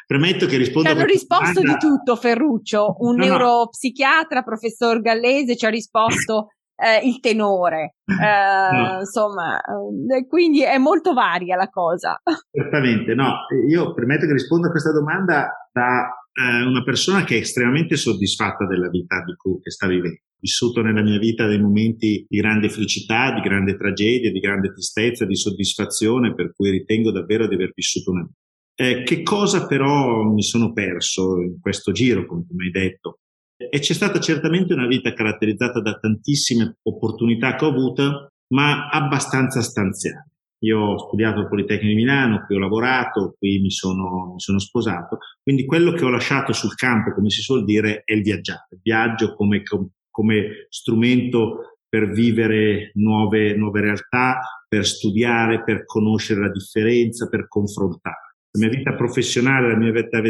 premetto 0.06 0.46
che 0.46 0.58
rispondo. 0.58 0.90
Ci 0.90 0.96
hanno 0.96 1.06
risposto 1.06 1.62
domanda. 1.62 1.78
di 1.78 1.88
tutto, 1.88 2.16
Ferruccio. 2.16 2.96
Un 3.00 3.16
no, 3.16 3.26
neuropsichiatra, 3.26 4.44
professor 4.44 5.02
Gallese, 5.02 5.56
ci 5.56 5.66
ha 5.66 5.70
risposto 5.70 6.50
eh, 6.78 7.08
il 7.08 7.20
tenore, 7.20 7.96
eh, 8.06 8.76
no. 8.76 9.00
insomma, 9.00 9.60
eh, 9.60 10.28
quindi 10.28 10.64
è 10.64 10.78
molto 10.78 11.14
varia 11.14 11.56
la 11.56 11.70
cosa. 11.70 12.22
Certamente, 12.52 13.16
no, 13.16 13.46
io 13.68 13.94
permetto 13.94 14.28
che 14.28 14.34
rispondo 14.34 14.68
a 14.68 14.72
questa 14.72 14.92
domanda 14.92 15.70
da 15.72 16.08
eh, 16.38 16.64
una 16.64 16.84
persona 16.84 17.24
che 17.24 17.38
è 17.38 17.40
estremamente 17.40 17.96
soddisfatta 17.96 18.68
della 18.68 18.90
vita 18.90 19.24
di 19.26 19.34
cui 19.36 19.60
che 19.60 19.72
sta 19.72 19.88
vivendo. 19.88 20.20
Ho 20.38 20.40
vissuto 20.40 20.82
nella 20.82 21.02
mia 21.02 21.18
vita 21.18 21.48
dei 21.48 21.60
momenti 21.60 22.26
di 22.30 22.38
grande 22.38 22.70
felicità, 22.70 23.34
di 23.34 23.42
grande 23.42 23.76
tragedia, 23.76 24.32
di 24.32 24.40
grande 24.40 24.72
tristezza, 24.72 25.26
di 25.26 25.36
soddisfazione, 25.36 26.36
per 26.36 26.54
cui 26.54 26.70
ritengo 26.70 27.12
davvero 27.12 27.48
di 27.48 27.56
aver 27.56 27.72
vissuto 27.74 28.12
una 28.12 28.22
vita. 28.22 28.40
Eh, 28.80 29.02
che 29.02 29.24
cosa 29.24 29.66
però 29.66 30.22
mi 30.32 30.44
sono 30.44 30.72
perso 30.72 31.42
in 31.42 31.60
questo 31.60 31.92
giro, 31.92 32.28
come 32.28 32.46
tu 32.46 32.54
mi 32.54 32.66
hai 32.66 32.72
detto? 32.72 33.22
E 33.58 33.80
c'è 33.80 33.94
stata 33.94 34.20
certamente 34.20 34.74
una 34.74 34.86
vita 34.86 35.14
caratterizzata 35.14 35.82
da 35.82 35.98
tantissime 35.98 36.78
opportunità 36.84 37.56
che 37.56 37.66
ho 37.66 37.70
avuto, 37.70 38.34
ma 38.54 38.88
abbastanza 38.90 39.62
stanziale. 39.62 40.30
Io 40.60 40.80
ho 40.80 40.98
studiato 40.98 41.40
al 41.40 41.48
Politecnico 41.48 41.88
di 41.88 41.96
Milano, 41.96 42.44
qui 42.46 42.56
ho 42.56 42.60
lavorato, 42.60 43.36
qui 43.38 43.60
mi 43.60 43.72
sono, 43.72 44.34
mi 44.34 44.40
sono, 44.40 44.60
sposato, 44.60 45.18
quindi 45.42 45.66
quello 45.66 45.92
che 45.92 46.04
ho 46.04 46.10
lasciato 46.10 46.52
sul 46.54 46.76
campo, 46.76 47.14
come 47.14 47.30
si 47.30 47.42
suol 47.42 47.64
dire, 47.64 48.02
è 48.04 48.14
il 48.14 48.22
viaggiare. 48.22 48.68
Il 48.72 48.80
viaggio 48.82 49.36
come, 49.36 49.62
come 50.10 50.68
strumento 50.70 51.78
per 51.88 52.12
vivere 52.12 52.92
nuove, 52.96 53.56
nuove 53.56 53.82
realtà, 53.82 54.40
per 54.68 54.86
studiare, 54.86 55.64
per 55.64 55.86
conoscere 55.86 56.42
la 56.42 56.52
differenza, 56.52 57.28
per 57.28 57.48
confrontare. 57.48 58.36
La 58.52 58.68
mia 58.68 58.76
vita 58.76 58.96
professionale, 58.96 59.70
la 59.70 59.78
mia 59.78 59.92
vita 59.92 60.22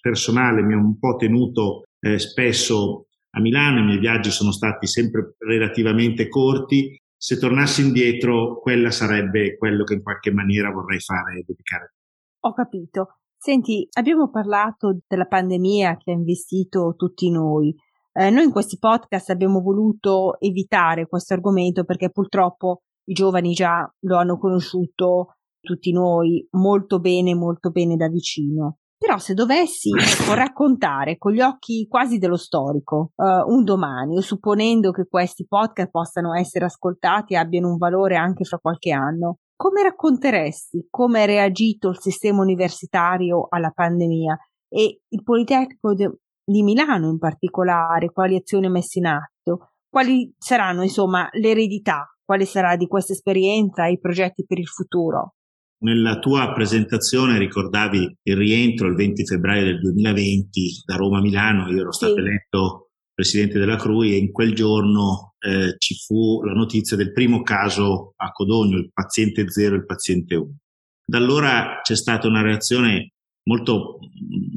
personale 0.00 0.62
mi 0.62 0.74
ha 0.74 0.78
un 0.78 0.98
po' 0.98 1.16
tenuto 1.16 1.84
eh, 2.02 2.18
spesso 2.18 3.06
a 3.30 3.40
Milano, 3.40 3.80
i 3.80 3.84
miei 3.84 3.98
viaggi 3.98 4.30
sono 4.30 4.50
stati 4.50 4.86
sempre 4.86 5.36
relativamente 5.38 6.28
corti. 6.28 7.00
Se 7.16 7.38
tornassi 7.38 7.82
indietro, 7.82 8.60
quella 8.60 8.90
sarebbe 8.90 9.56
quello 9.56 9.84
che 9.84 9.94
in 9.94 10.02
qualche 10.02 10.32
maniera 10.32 10.70
vorrei 10.70 10.98
fare 10.98 11.38
e 11.38 11.44
dedicare. 11.46 11.94
Ho 12.40 12.52
capito. 12.52 13.18
Senti, 13.38 13.88
abbiamo 13.92 14.30
parlato 14.30 14.98
della 15.06 15.26
pandemia 15.26 15.96
che 15.96 16.10
ha 16.10 16.14
investito 16.14 16.94
tutti 16.96 17.30
noi. 17.30 17.74
Eh, 18.12 18.30
noi 18.30 18.44
in 18.44 18.52
questi 18.52 18.78
podcast 18.78 19.30
abbiamo 19.30 19.60
voluto 19.60 20.38
evitare 20.40 21.06
questo 21.06 21.34
argomento 21.34 21.84
perché 21.84 22.10
purtroppo 22.10 22.82
i 23.04 23.14
giovani 23.14 23.52
già 23.52 23.90
lo 24.00 24.16
hanno 24.18 24.36
conosciuto 24.36 25.36
tutti 25.60 25.92
noi 25.92 26.46
molto 26.50 26.98
bene, 26.98 27.34
molto 27.34 27.70
bene 27.70 27.96
da 27.96 28.08
vicino. 28.08 28.78
Però 29.02 29.18
se 29.18 29.34
dovessi 29.34 29.90
ecco, 29.98 30.34
raccontare 30.34 31.18
con 31.18 31.32
gli 31.32 31.40
occhi 31.40 31.88
quasi 31.88 32.18
dello 32.18 32.36
storico 32.36 33.10
uh, 33.16 33.52
un 33.52 33.64
domani, 33.64 34.16
o 34.16 34.20
supponendo 34.20 34.92
che 34.92 35.08
questi 35.08 35.44
podcast 35.44 35.90
possano 35.90 36.36
essere 36.36 36.66
ascoltati 36.66 37.34
e 37.34 37.36
abbiano 37.36 37.68
un 37.68 37.78
valore 37.78 38.14
anche 38.14 38.44
fra 38.44 38.58
qualche 38.58 38.92
anno, 38.92 39.38
come 39.56 39.82
racconteresti 39.82 40.86
come 40.88 41.24
è 41.24 41.26
reagito 41.26 41.88
il 41.88 41.98
sistema 41.98 42.42
universitario 42.42 43.46
alla 43.48 43.72
pandemia 43.74 44.38
e 44.68 45.00
il 45.08 45.22
Politecnico 45.24 45.94
de- 45.94 46.18
di 46.44 46.62
Milano 46.62 47.08
in 47.08 47.18
particolare, 47.18 48.12
quali 48.12 48.36
azioni 48.36 48.66
ha 48.66 48.70
messo 48.70 49.00
in 49.00 49.06
atto, 49.06 49.70
quali 49.90 50.32
saranno 50.38 50.82
insomma 50.82 51.28
l'eredità, 51.32 52.06
quale 52.24 52.44
sarà 52.44 52.76
di 52.76 52.86
questa 52.86 53.14
esperienza 53.14 53.84
e 53.86 53.92
i 53.92 53.98
progetti 53.98 54.44
per 54.46 54.60
il 54.60 54.68
futuro? 54.68 55.34
Nella 55.82 56.18
tua 56.18 56.52
presentazione 56.52 57.38
ricordavi 57.38 58.18
il 58.22 58.36
rientro 58.36 58.86
il 58.86 58.94
20 58.94 59.26
febbraio 59.26 59.64
del 59.64 59.80
2020 59.80 60.82
da 60.84 60.96
Roma 60.96 61.18
a 61.18 61.20
Milano, 61.20 61.68
io 61.70 61.80
ero 61.80 61.92
stato 61.92 62.14
sì. 62.14 62.20
eletto 62.20 62.90
presidente 63.12 63.58
della 63.58 63.76
CRUI 63.76 64.12
e 64.12 64.16
in 64.16 64.30
quel 64.30 64.54
giorno 64.54 65.34
eh, 65.38 65.74
ci 65.78 65.94
fu 65.94 66.42
la 66.44 66.52
notizia 66.52 66.96
del 66.96 67.12
primo 67.12 67.42
caso 67.42 68.12
a 68.16 68.30
Codogno, 68.30 68.78
il 68.78 68.90
paziente 68.92 69.48
0 69.48 69.74
e 69.74 69.78
il 69.78 69.84
paziente 69.84 70.34
1. 70.36 70.56
Da 71.04 71.18
allora 71.18 71.80
c'è 71.82 71.96
stata 71.96 72.28
una 72.28 72.42
reazione 72.42 73.14
molto, 73.48 73.98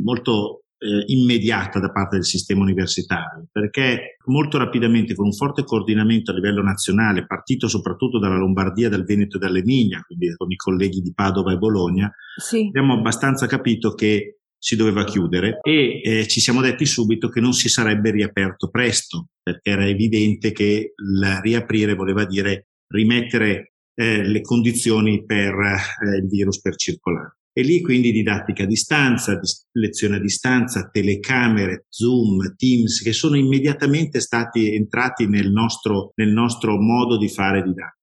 molto 0.04 0.65
eh, 0.86 1.04
immediata 1.08 1.80
da 1.80 1.92
parte 1.92 2.18
del 2.18 2.26
sistema 2.26 2.62
universitario, 2.62 3.48
perché 3.52 4.18
molto 4.26 4.58
rapidamente, 4.58 5.16
con 5.16 5.26
un 5.26 5.34
forte 5.34 5.64
coordinamento 5.64 6.32
a 6.32 6.36
livello 6.36 6.62
nazionale, 6.62 7.26
partito 7.26 7.68
soprattutto 7.68 8.20
dalla 8.20 8.38
Lombardia, 8.38 8.90
dal 8.90 9.04
Veneto 9.04 9.38
e 9.38 9.40
dall'Emilia, 9.40 10.02
quindi 10.06 10.34
con 10.36 10.52
i 10.52 10.56
colleghi 10.56 11.02
di 11.02 11.14
Padova 11.14 11.52
e 11.54 11.58
Bologna, 11.58 12.12
sì. 12.38 12.68
abbiamo 12.68 12.94
abbastanza 12.94 13.48
capito 13.48 13.94
che 13.94 14.40
si 14.58 14.76
doveva 14.76 15.04
chiudere 15.04 15.60
e 15.62 16.02
eh, 16.04 16.28
ci 16.28 16.40
siamo 16.40 16.62
detti 16.62 16.86
subito 16.86 17.30
che 17.30 17.40
non 17.40 17.54
si 17.54 17.70
sarebbe 17.70 18.12
riaperto 18.12 18.70
presto, 18.70 19.30
perché 19.42 19.72
era 19.72 19.88
evidente 19.88 20.52
che 20.52 20.94
il 20.96 21.40
riaprire 21.42 21.94
voleva 21.94 22.26
dire 22.26 22.68
rimettere 22.88 23.74
eh, 23.96 24.24
le 24.24 24.42
condizioni 24.42 25.26
per 25.26 25.54
eh, 25.54 26.18
il 26.18 26.28
virus 26.28 26.62
per 26.62 26.76
circolare. 26.76 27.38
E 27.58 27.62
lì 27.62 27.80
quindi 27.80 28.12
didattica 28.12 28.64
a 28.64 28.66
distanza, 28.66 29.40
lezione 29.72 30.18
a 30.18 30.20
distanza, 30.20 30.90
telecamere, 30.92 31.86
Zoom, 31.88 32.54
Teams, 32.58 33.02
che 33.02 33.14
sono 33.14 33.38
immediatamente 33.38 34.20
stati 34.20 34.76
entrati 34.76 35.26
nel 35.26 35.50
nostro, 35.52 36.12
nel 36.16 36.34
nostro 36.34 36.78
modo 36.78 37.18
di 37.18 37.30
fare 37.30 37.64
didattica. 37.64 37.94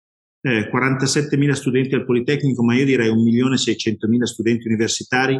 Eh, 0.40 0.70
47.000 0.70 1.50
studenti 1.50 1.94
al 1.94 2.06
Politecnico, 2.06 2.64
ma 2.64 2.74
io 2.74 2.86
direi 2.86 3.10
1.600.000 3.10 4.22
studenti 4.22 4.68
universitari 4.68 5.38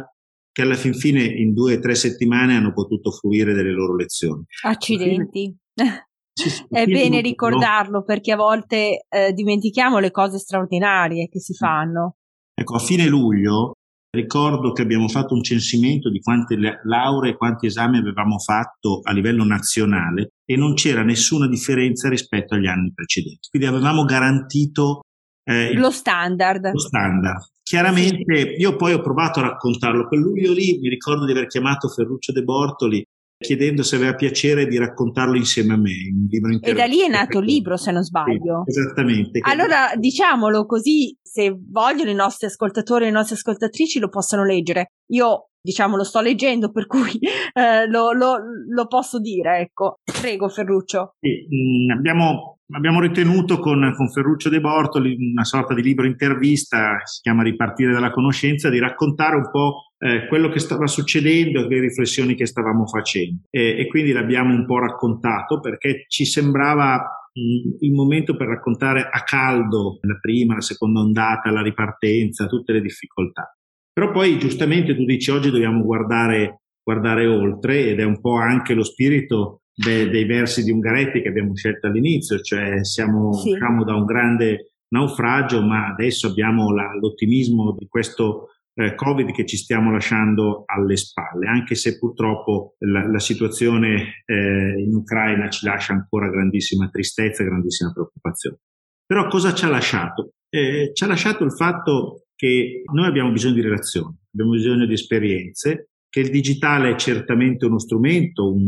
che 0.51 0.61
alla 0.61 0.75
fin 0.75 0.93
fine 0.93 1.23
in 1.23 1.51
due 1.51 1.77
o 1.77 1.79
tre 1.79 1.95
settimane 1.95 2.55
hanno 2.55 2.71
potuto 2.71 3.09
fruire 3.09 3.53
delle 3.53 3.71
loro 3.71 3.95
lezioni. 3.95 4.43
Accidenti. 4.63 5.57
Sì, 6.35 6.49
sì, 6.49 6.65
È 6.67 6.87
bene 6.87 7.21
ricordarlo 7.21 7.99
no? 7.99 8.03
perché 8.03 8.31
a 8.31 8.35
volte 8.35 9.05
eh, 9.07 9.33
dimentichiamo 9.33 9.99
le 9.99 10.09
cose 10.09 10.39
straordinarie 10.39 11.29
che 11.29 11.39
si 11.39 11.53
fanno. 11.53 12.15
Ecco, 12.55 12.73
a 12.75 12.79
fine 12.79 13.05
luglio 13.05 13.75
Ricordo 14.15 14.73
che 14.73 14.83
abbiamo 14.83 15.07
fatto 15.07 15.33
un 15.33 15.41
censimento 15.41 16.11
di 16.11 16.19
quante 16.19 16.55
lauree 16.83 17.31
e 17.31 17.35
quanti 17.35 17.65
esami 17.65 17.97
avevamo 17.97 18.37
fatto 18.37 18.99
a 19.01 19.11
livello 19.11 19.43
nazionale 19.43 20.33
e 20.45 20.55
non 20.55 20.75
c'era 20.75 21.01
nessuna 21.01 21.47
differenza 21.47 22.09
rispetto 22.09 22.53
agli 22.53 22.67
anni 22.67 22.93
precedenti. 22.93 23.47
Quindi 23.49 23.67
avevamo 23.67 24.03
garantito 24.05 25.01
eh, 25.43 25.73
lo 25.73 25.89
standard. 25.89 26.71
Lo 26.71 26.77
standard. 26.77 27.41
Chiaramente 27.63 28.53
io 28.55 28.75
poi 28.75 28.93
ho 28.93 29.01
provato 29.01 29.39
a 29.39 29.43
raccontarlo. 29.43 30.07
Quel 30.07 30.19
luglio 30.19 30.53
lì 30.53 30.77
mi 30.79 30.89
ricordo 30.89 31.25
di 31.25 31.31
aver 31.31 31.47
chiamato 31.47 31.87
Ferruccio 31.87 32.31
De 32.31 32.43
Bortoli 32.43 33.03
chiedendo 33.43 33.83
se 33.83 33.97
aveva 33.97 34.15
piacere 34.15 34.65
di 34.65 34.77
raccontarlo 34.77 35.35
insieme 35.35 35.73
a 35.73 35.77
me. 35.77 35.91
Un 35.91 36.27
libro 36.29 36.57
e 36.61 36.73
da 36.73 36.85
lì 36.85 37.01
è 37.01 37.09
nato 37.09 37.39
il 37.39 37.45
libro, 37.45 37.75
se 37.75 37.91
non 37.91 38.03
sbaglio. 38.03 38.63
Sì, 38.65 38.79
esattamente. 38.79 39.39
Allora 39.43 39.91
diciamolo 39.95 40.65
così, 40.65 41.15
se 41.21 41.55
vogliono 41.69 42.09
i 42.09 42.15
nostri 42.15 42.47
ascoltatori 42.47 43.03
e 43.03 43.07
le 43.07 43.13
nostre 43.13 43.35
ascoltatrici 43.35 43.99
lo 43.99 44.09
possono 44.09 44.45
leggere. 44.45 44.93
Io 45.11 45.49
diciamo 45.61 45.95
lo 45.95 46.03
sto 46.03 46.19
leggendo 46.19 46.71
per 46.71 46.87
cui 46.87 47.17
eh, 47.53 47.87
lo, 47.87 48.11
lo, 48.11 48.37
lo, 48.67 48.87
posso 48.87 49.17
dire 49.19 49.59
ecco 49.59 49.99
prego 50.03 50.49
Ferruccio 50.49 51.15
sì, 51.21 51.47
mh, 51.47 51.93
mm, 51.93 51.97
abbiamo, 51.97 52.59
abbiamo, 52.75 52.99
ritenuto 52.99 53.59
con, 53.59 53.93
con, 53.95 54.09
Ferruccio 54.09 54.49
De 54.49 54.59
Bortoli 54.59 55.15
una 55.31 55.43
sorta 55.43 55.73
di 55.73 55.81
libro 55.81 56.05
intervista 56.05 57.01
si 57.03 57.21
chiama 57.21 57.43
ripartire 57.43 57.91
dalla 57.91 58.11
conoscenza 58.11 58.69
di 58.69 58.79
raccontare 58.79 59.35
un 59.35 59.49
po' 59.51 59.93
eh, 59.97 60.27
quello 60.27 60.49
che 60.49 60.59
stava 60.59 60.87
succedendo 60.87 61.61
e 61.61 61.67
le 61.67 61.79
riflessioni 61.79 62.35
che 62.35 62.45
stavamo 62.45 62.85
facendo 62.85 63.43
e, 63.49 63.79
e 63.79 63.87
quindi 63.87 64.11
l'abbiamo 64.11 64.53
un 64.53 64.65
po' 64.65 64.79
raccontato 64.79 65.59
perché 65.59 66.05
ci 66.07 66.25
sembrava 66.25 66.95
mm, 66.97 67.77
il 67.79 67.91
momento 67.93 68.35
per 68.35 68.47
raccontare 68.47 69.07
a 69.09 69.23
caldo 69.23 69.99
la 70.01 70.17
prima, 70.19 70.55
la 70.55 70.61
seconda 70.61 70.99
ondata, 70.99 71.51
la 71.51 71.61
ripartenza, 71.61 72.47
tutte 72.47 72.73
le 72.73 72.81
difficoltà. 72.81 73.55
Però 73.91 74.11
poi 74.11 74.39
giustamente 74.39 74.95
tu 74.95 75.05
dici 75.05 75.29
oggi 75.29 75.51
dobbiamo 75.51 75.83
guardare, 75.83 76.61
guardare 76.83 77.27
oltre 77.27 77.89
ed 77.89 77.99
è 77.99 78.03
un 78.03 78.19
po' 78.19 78.37
anche 78.37 78.73
lo 78.73 78.83
spirito 78.83 79.62
de, 79.73 80.09
dei 80.09 80.25
versi 80.25 80.63
di 80.63 80.71
Ungaretti 80.71 81.21
che 81.21 81.29
abbiamo 81.29 81.55
scelto 81.55 81.87
all'inizio, 81.87 82.39
cioè 82.39 82.83
siamo 82.83 83.33
sì. 83.33 83.51
diciamo, 83.51 83.83
da 83.83 83.95
un 83.95 84.05
grande 84.05 84.73
naufragio, 84.89 85.61
ma 85.61 85.87
adesso 85.87 86.27
abbiamo 86.27 86.71
la, 86.73 86.93
l'ottimismo 86.99 87.75
di 87.77 87.87
questo 87.87 88.49
eh, 88.75 88.95
Covid 88.95 89.31
che 89.31 89.45
ci 89.45 89.57
stiamo 89.57 89.91
lasciando 89.91 90.63
alle 90.65 90.95
spalle, 90.97 91.47
anche 91.47 91.75
se 91.75 91.97
purtroppo 91.97 92.75
la, 92.79 93.07
la 93.07 93.19
situazione 93.19 94.23
eh, 94.25 94.81
in 94.81 94.93
Ucraina 94.93 95.49
ci 95.49 95.65
lascia 95.65 95.93
ancora 95.93 96.29
grandissima 96.29 96.89
tristezza 96.89 97.43
e 97.43 97.47
grandissima 97.47 97.91
preoccupazione. 97.91 98.57
Però 99.05 99.27
cosa 99.27 99.53
ci 99.53 99.65
ha 99.65 99.69
lasciato? 99.69 100.33
Eh, 100.49 100.91
ci 100.93 101.03
ha 101.03 101.07
lasciato 101.07 101.43
il 101.43 101.53
fatto 101.53 102.25
che 102.35 102.83
noi 102.91 103.07
abbiamo 103.07 103.31
bisogno 103.31 103.55
di 103.55 103.61
relazioni, 103.61 104.15
abbiamo 104.31 104.51
bisogno 104.51 104.85
di 104.85 104.93
esperienze, 104.93 105.89
che 106.09 106.19
il 106.19 106.29
digitale 106.29 106.91
è 106.91 106.95
certamente 106.95 107.65
uno 107.65 107.79
strumento, 107.79 108.51
un, 108.51 108.67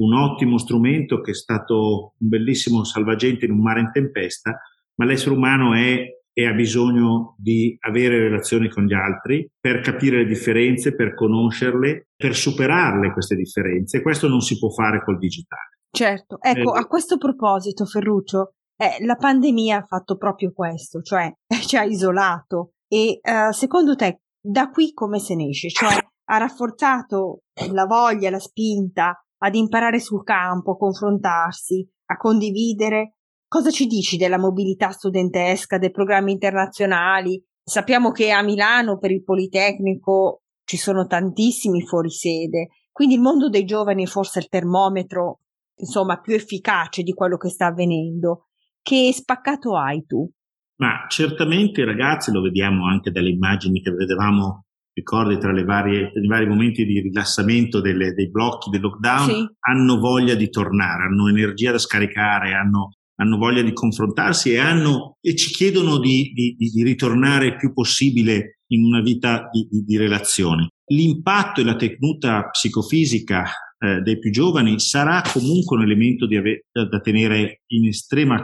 un 0.00 0.14
ottimo 0.14 0.58
strumento 0.58 1.20
che 1.20 1.32
è 1.32 1.34
stato 1.34 2.14
un 2.18 2.28
bellissimo 2.28 2.84
salvagente 2.84 3.44
in 3.44 3.52
un 3.52 3.60
mare 3.60 3.80
in 3.80 3.90
tempesta, 3.92 4.58
ma 4.96 5.04
l'essere 5.04 5.34
umano 5.34 5.74
è 5.74 6.18
e 6.32 6.46
ha 6.46 6.52
bisogno 6.52 7.34
di 7.36 7.76
avere 7.80 8.18
relazioni 8.18 8.68
con 8.68 8.86
gli 8.86 8.94
altri 8.94 9.48
per 9.58 9.80
capire 9.80 10.18
le 10.18 10.26
differenze, 10.26 10.94
per 10.94 11.14
conoscerle, 11.14 12.08
per 12.16 12.34
superarle 12.34 13.12
queste 13.12 13.34
differenze. 13.34 14.00
Questo 14.00 14.28
non 14.28 14.40
si 14.40 14.58
può 14.58 14.70
fare 14.70 15.02
col 15.02 15.18
digitale. 15.18 15.78
Certo, 15.90 16.38
ecco, 16.40 16.74
eh, 16.74 16.78
a 16.78 16.86
questo 16.86 17.18
proposito, 17.18 17.84
Ferruccio, 17.84 18.54
eh, 18.76 19.04
la 19.04 19.16
pandemia 19.16 19.78
ha 19.78 19.84
fatto 19.84 20.16
proprio 20.16 20.52
questo, 20.52 21.02
cioè 21.02 21.30
ci 21.66 21.76
ha 21.76 21.82
isolato, 21.82 22.72
e 22.88 23.20
uh, 23.22 23.52
secondo 23.52 23.94
te 23.96 24.20
da 24.40 24.70
qui 24.70 24.92
come 24.92 25.18
se 25.18 25.34
ne 25.34 25.48
esce? 25.48 25.68
Cioè 25.68 25.94
ha 26.30 26.38
rafforzato 26.38 27.40
la 27.72 27.84
voglia, 27.86 28.30
la 28.30 28.38
spinta 28.38 29.20
ad 29.42 29.54
imparare 29.54 30.00
sul 30.00 30.22
campo, 30.22 30.72
a 30.72 30.76
confrontarsi, 30.76 31.86
a 32.06 32.16
condividere? 32.16 33.16
Cosa 33.46 33.70
ci 33.70 33.86
dici 33.86 34.16
della 34.16 34.38
mobilità 34.38 34.90
studentesca, 34.90 35.78
dei 35.78 35.90
programmi 35.90 36.32
internazionali? 36.32 37.42
Sappiamo 37.62 38.10
che 38.10 38.30
a 38.30 38.42
Milano 38.42 38.98
per 38.98 39.10
il 39.10 39.22
Politecnico 39.22 40.42
ci 40.64 40.76
sono 40.76 41.06
tantissimi 41.06 41.82
fuorisede, 41.82 42.68
quindi 42.92 43.14
il 43.14 43.20
mondo 43.20 43.48
dei 43.48 43.64
giovani 43.64 44.04
è 44.04 44.06
forse 44.06 44.38
il 44.38 44.48
termometro, 44.48 45.40
insomma, 45.76 46.20
più 46.20 46.34
efficace 46.34 47.02
di 47.02 47.12
quello 47.12 47.36
che 47.36 47.48
sta 47.48 47.66
avvenendo. 47.66 48.48
Che 48.82 49.12
spaccato 49.12 49.76
hai 49.76 50.04
tu? 50.04 50.30
Ma 50.76 51.06
certamente 51.08 51.80
i 51.80 51.84
ragazzi, 51.84 52.30
lo 52.32 52.40
vediamo 52.40 52.86
anche 52.86 53.10
dalle 53.10 53.30
immagini 53.30 53.80
che 53.80 53.90
vedevamo, 53.90 54.66
ricordi, 54.92 55.38
tra 55.38 55.52
varie, 55.64 56.12
i 56.14 56.26
vari 56.26 56.46
momenti 56.46 56.84
di 56.84 57.00
rilassamento 57.00 57.80
delle, 57.80 58.12
dei 58.12 58.30
blocchi 58.30 58.70
del 58.70 58.80
lockdown, 58.80 59.28
sì. 59.28 59.48
hanno 59.60 59.98
voglia 59.98 60.34
di 60.34 60.48
tornare, 60.50 61.04
hanno 61.04 61.28
energia 61.28 61.72
da 61.72 61.78
scaricare, 61.78 62.54
hanno, 62.54 62.94
hanno 63.16 63.36
voglia 63.36 63.62
di 63.62 63.72
confrontarsi 63.72 64.52
e, 64.52 64.58
hanno, 64.58 65.16
e 65.20 65.34
ci 65.36 65.52
chiedono 65.52 65.98
di, 65.98 66.32
di, 66.34 66.54
di, 66.56 66.82
ritornare 66.82 67.46
il 67.46 67.56
più 67.56 67.72
possibile 67.72 68.60
in 68.68 68.84
una 68.84 69.00
vita 69.00 69.48
di, 69.50 69.68
di 69.84 69.96
relazione. 69.96 70.68
L'impatto 70.90 71.60
e 71.60 71.64
la 71.64 71.76
tenuta 71.76 72.48
psicofisica 72.50 73.44
eh, 73.78 74.00
dei 74.00 74.18
più 74.18 74.30
giovani 74.30 74.78
sarà 74.78 75.22
comunque 75.32 75.76
un 75.76 75.84
elemento 75.84 76.24
ave- 76.24 76.66
da 76.70 77.00
tenere 77.00 77.62
in 77.68 77.86
estrema 77.86 78.42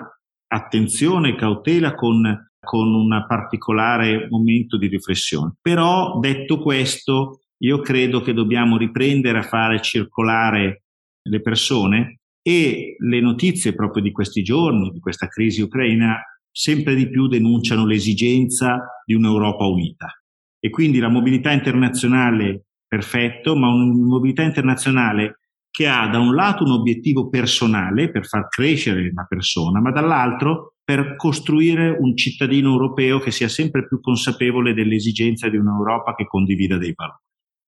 attenzione 0.48 1.30
e 1.30 1.36
cautela 1.36 1.94
con, 1.94 2.22
con 2.66 2.92
un 2.92 3.24
particolare 3.28 4.26
momento 4.28 4.76
di 4.76 4.88
riflessione. 4.88 5.54
Però 5.62 6.18
detto 6.18 6.58
questo, 6.58 7.42
io 7.58 7.80
credo 7.80 8.20
che 8.20 8.32
dobbiamo 8.34 8.76
riprendere 8.76 9.38
a 9.38 9.42
fare 9.42 9.80
circolare 9.80 10.82
le 11.22 11.40
persone 11.40 12.18
e 12.42 12.96
le 12.98 13.20
notizie 13.20 13.74
proprio 13.74 14.02
di 14.02 14.10
questi 14.10 14.42
giorni, 14.42 14.90
di 14.90 14.98
questa 14.98 15.28
crisi 15.28 15.62
ucraina, 15.62 16.20
sempre 16.50 16.96
di 16.96 17.08
più 17.08 17.28
denunciano 17.28 17.86
l'esigenza 17.86 19.02
di 19.04 19.14
un'Europa 19.14 19.64
unita. 19.66 20.08
E 20.58 20.70
quindi 20.70 20.98
la 20.98 21.08
mobilità 21.08 21.52
internazionale, 21.52 22.66
perfetto, 22.86 23.56
ma 23.56 23.68
una 23.68 23.94
mobilità 23.94 24.42
internazionale 24.42 25.38
che 25.70 25.86
ha 25.86 26.08
da 26.08 26.18
un 26.18 26.34
lato 26.34 26.64
un 26.64 26.72
obiettivo 26.72 27.28
personale 27.28 28.10
per 28.10 28.26
far 28.26 28.48
crescere 28.48 29.12
la 29.12 29.26
persona, 29.28 29.80
ma 29.80 29.90
dall'altro 29.90 30.75
per 30.86 31.16
costruire 31.16 31.96
un 31.98 32.16
cittadino 32.16 32.70
europeo 32.70 33.18
che 33.18 33.32
sia 33.32 33.48
sempre 33.48 33.88
più 33.88 33.98
consapevole 34.00 34.72
dell'esigenza 34.72 35.48
di 35.48 35.56
un'Europa 35.56 36.14
che 36.14 36.26
condivida 36.26 36.78
dei 36.78 36.92
valori. 36.94 37.18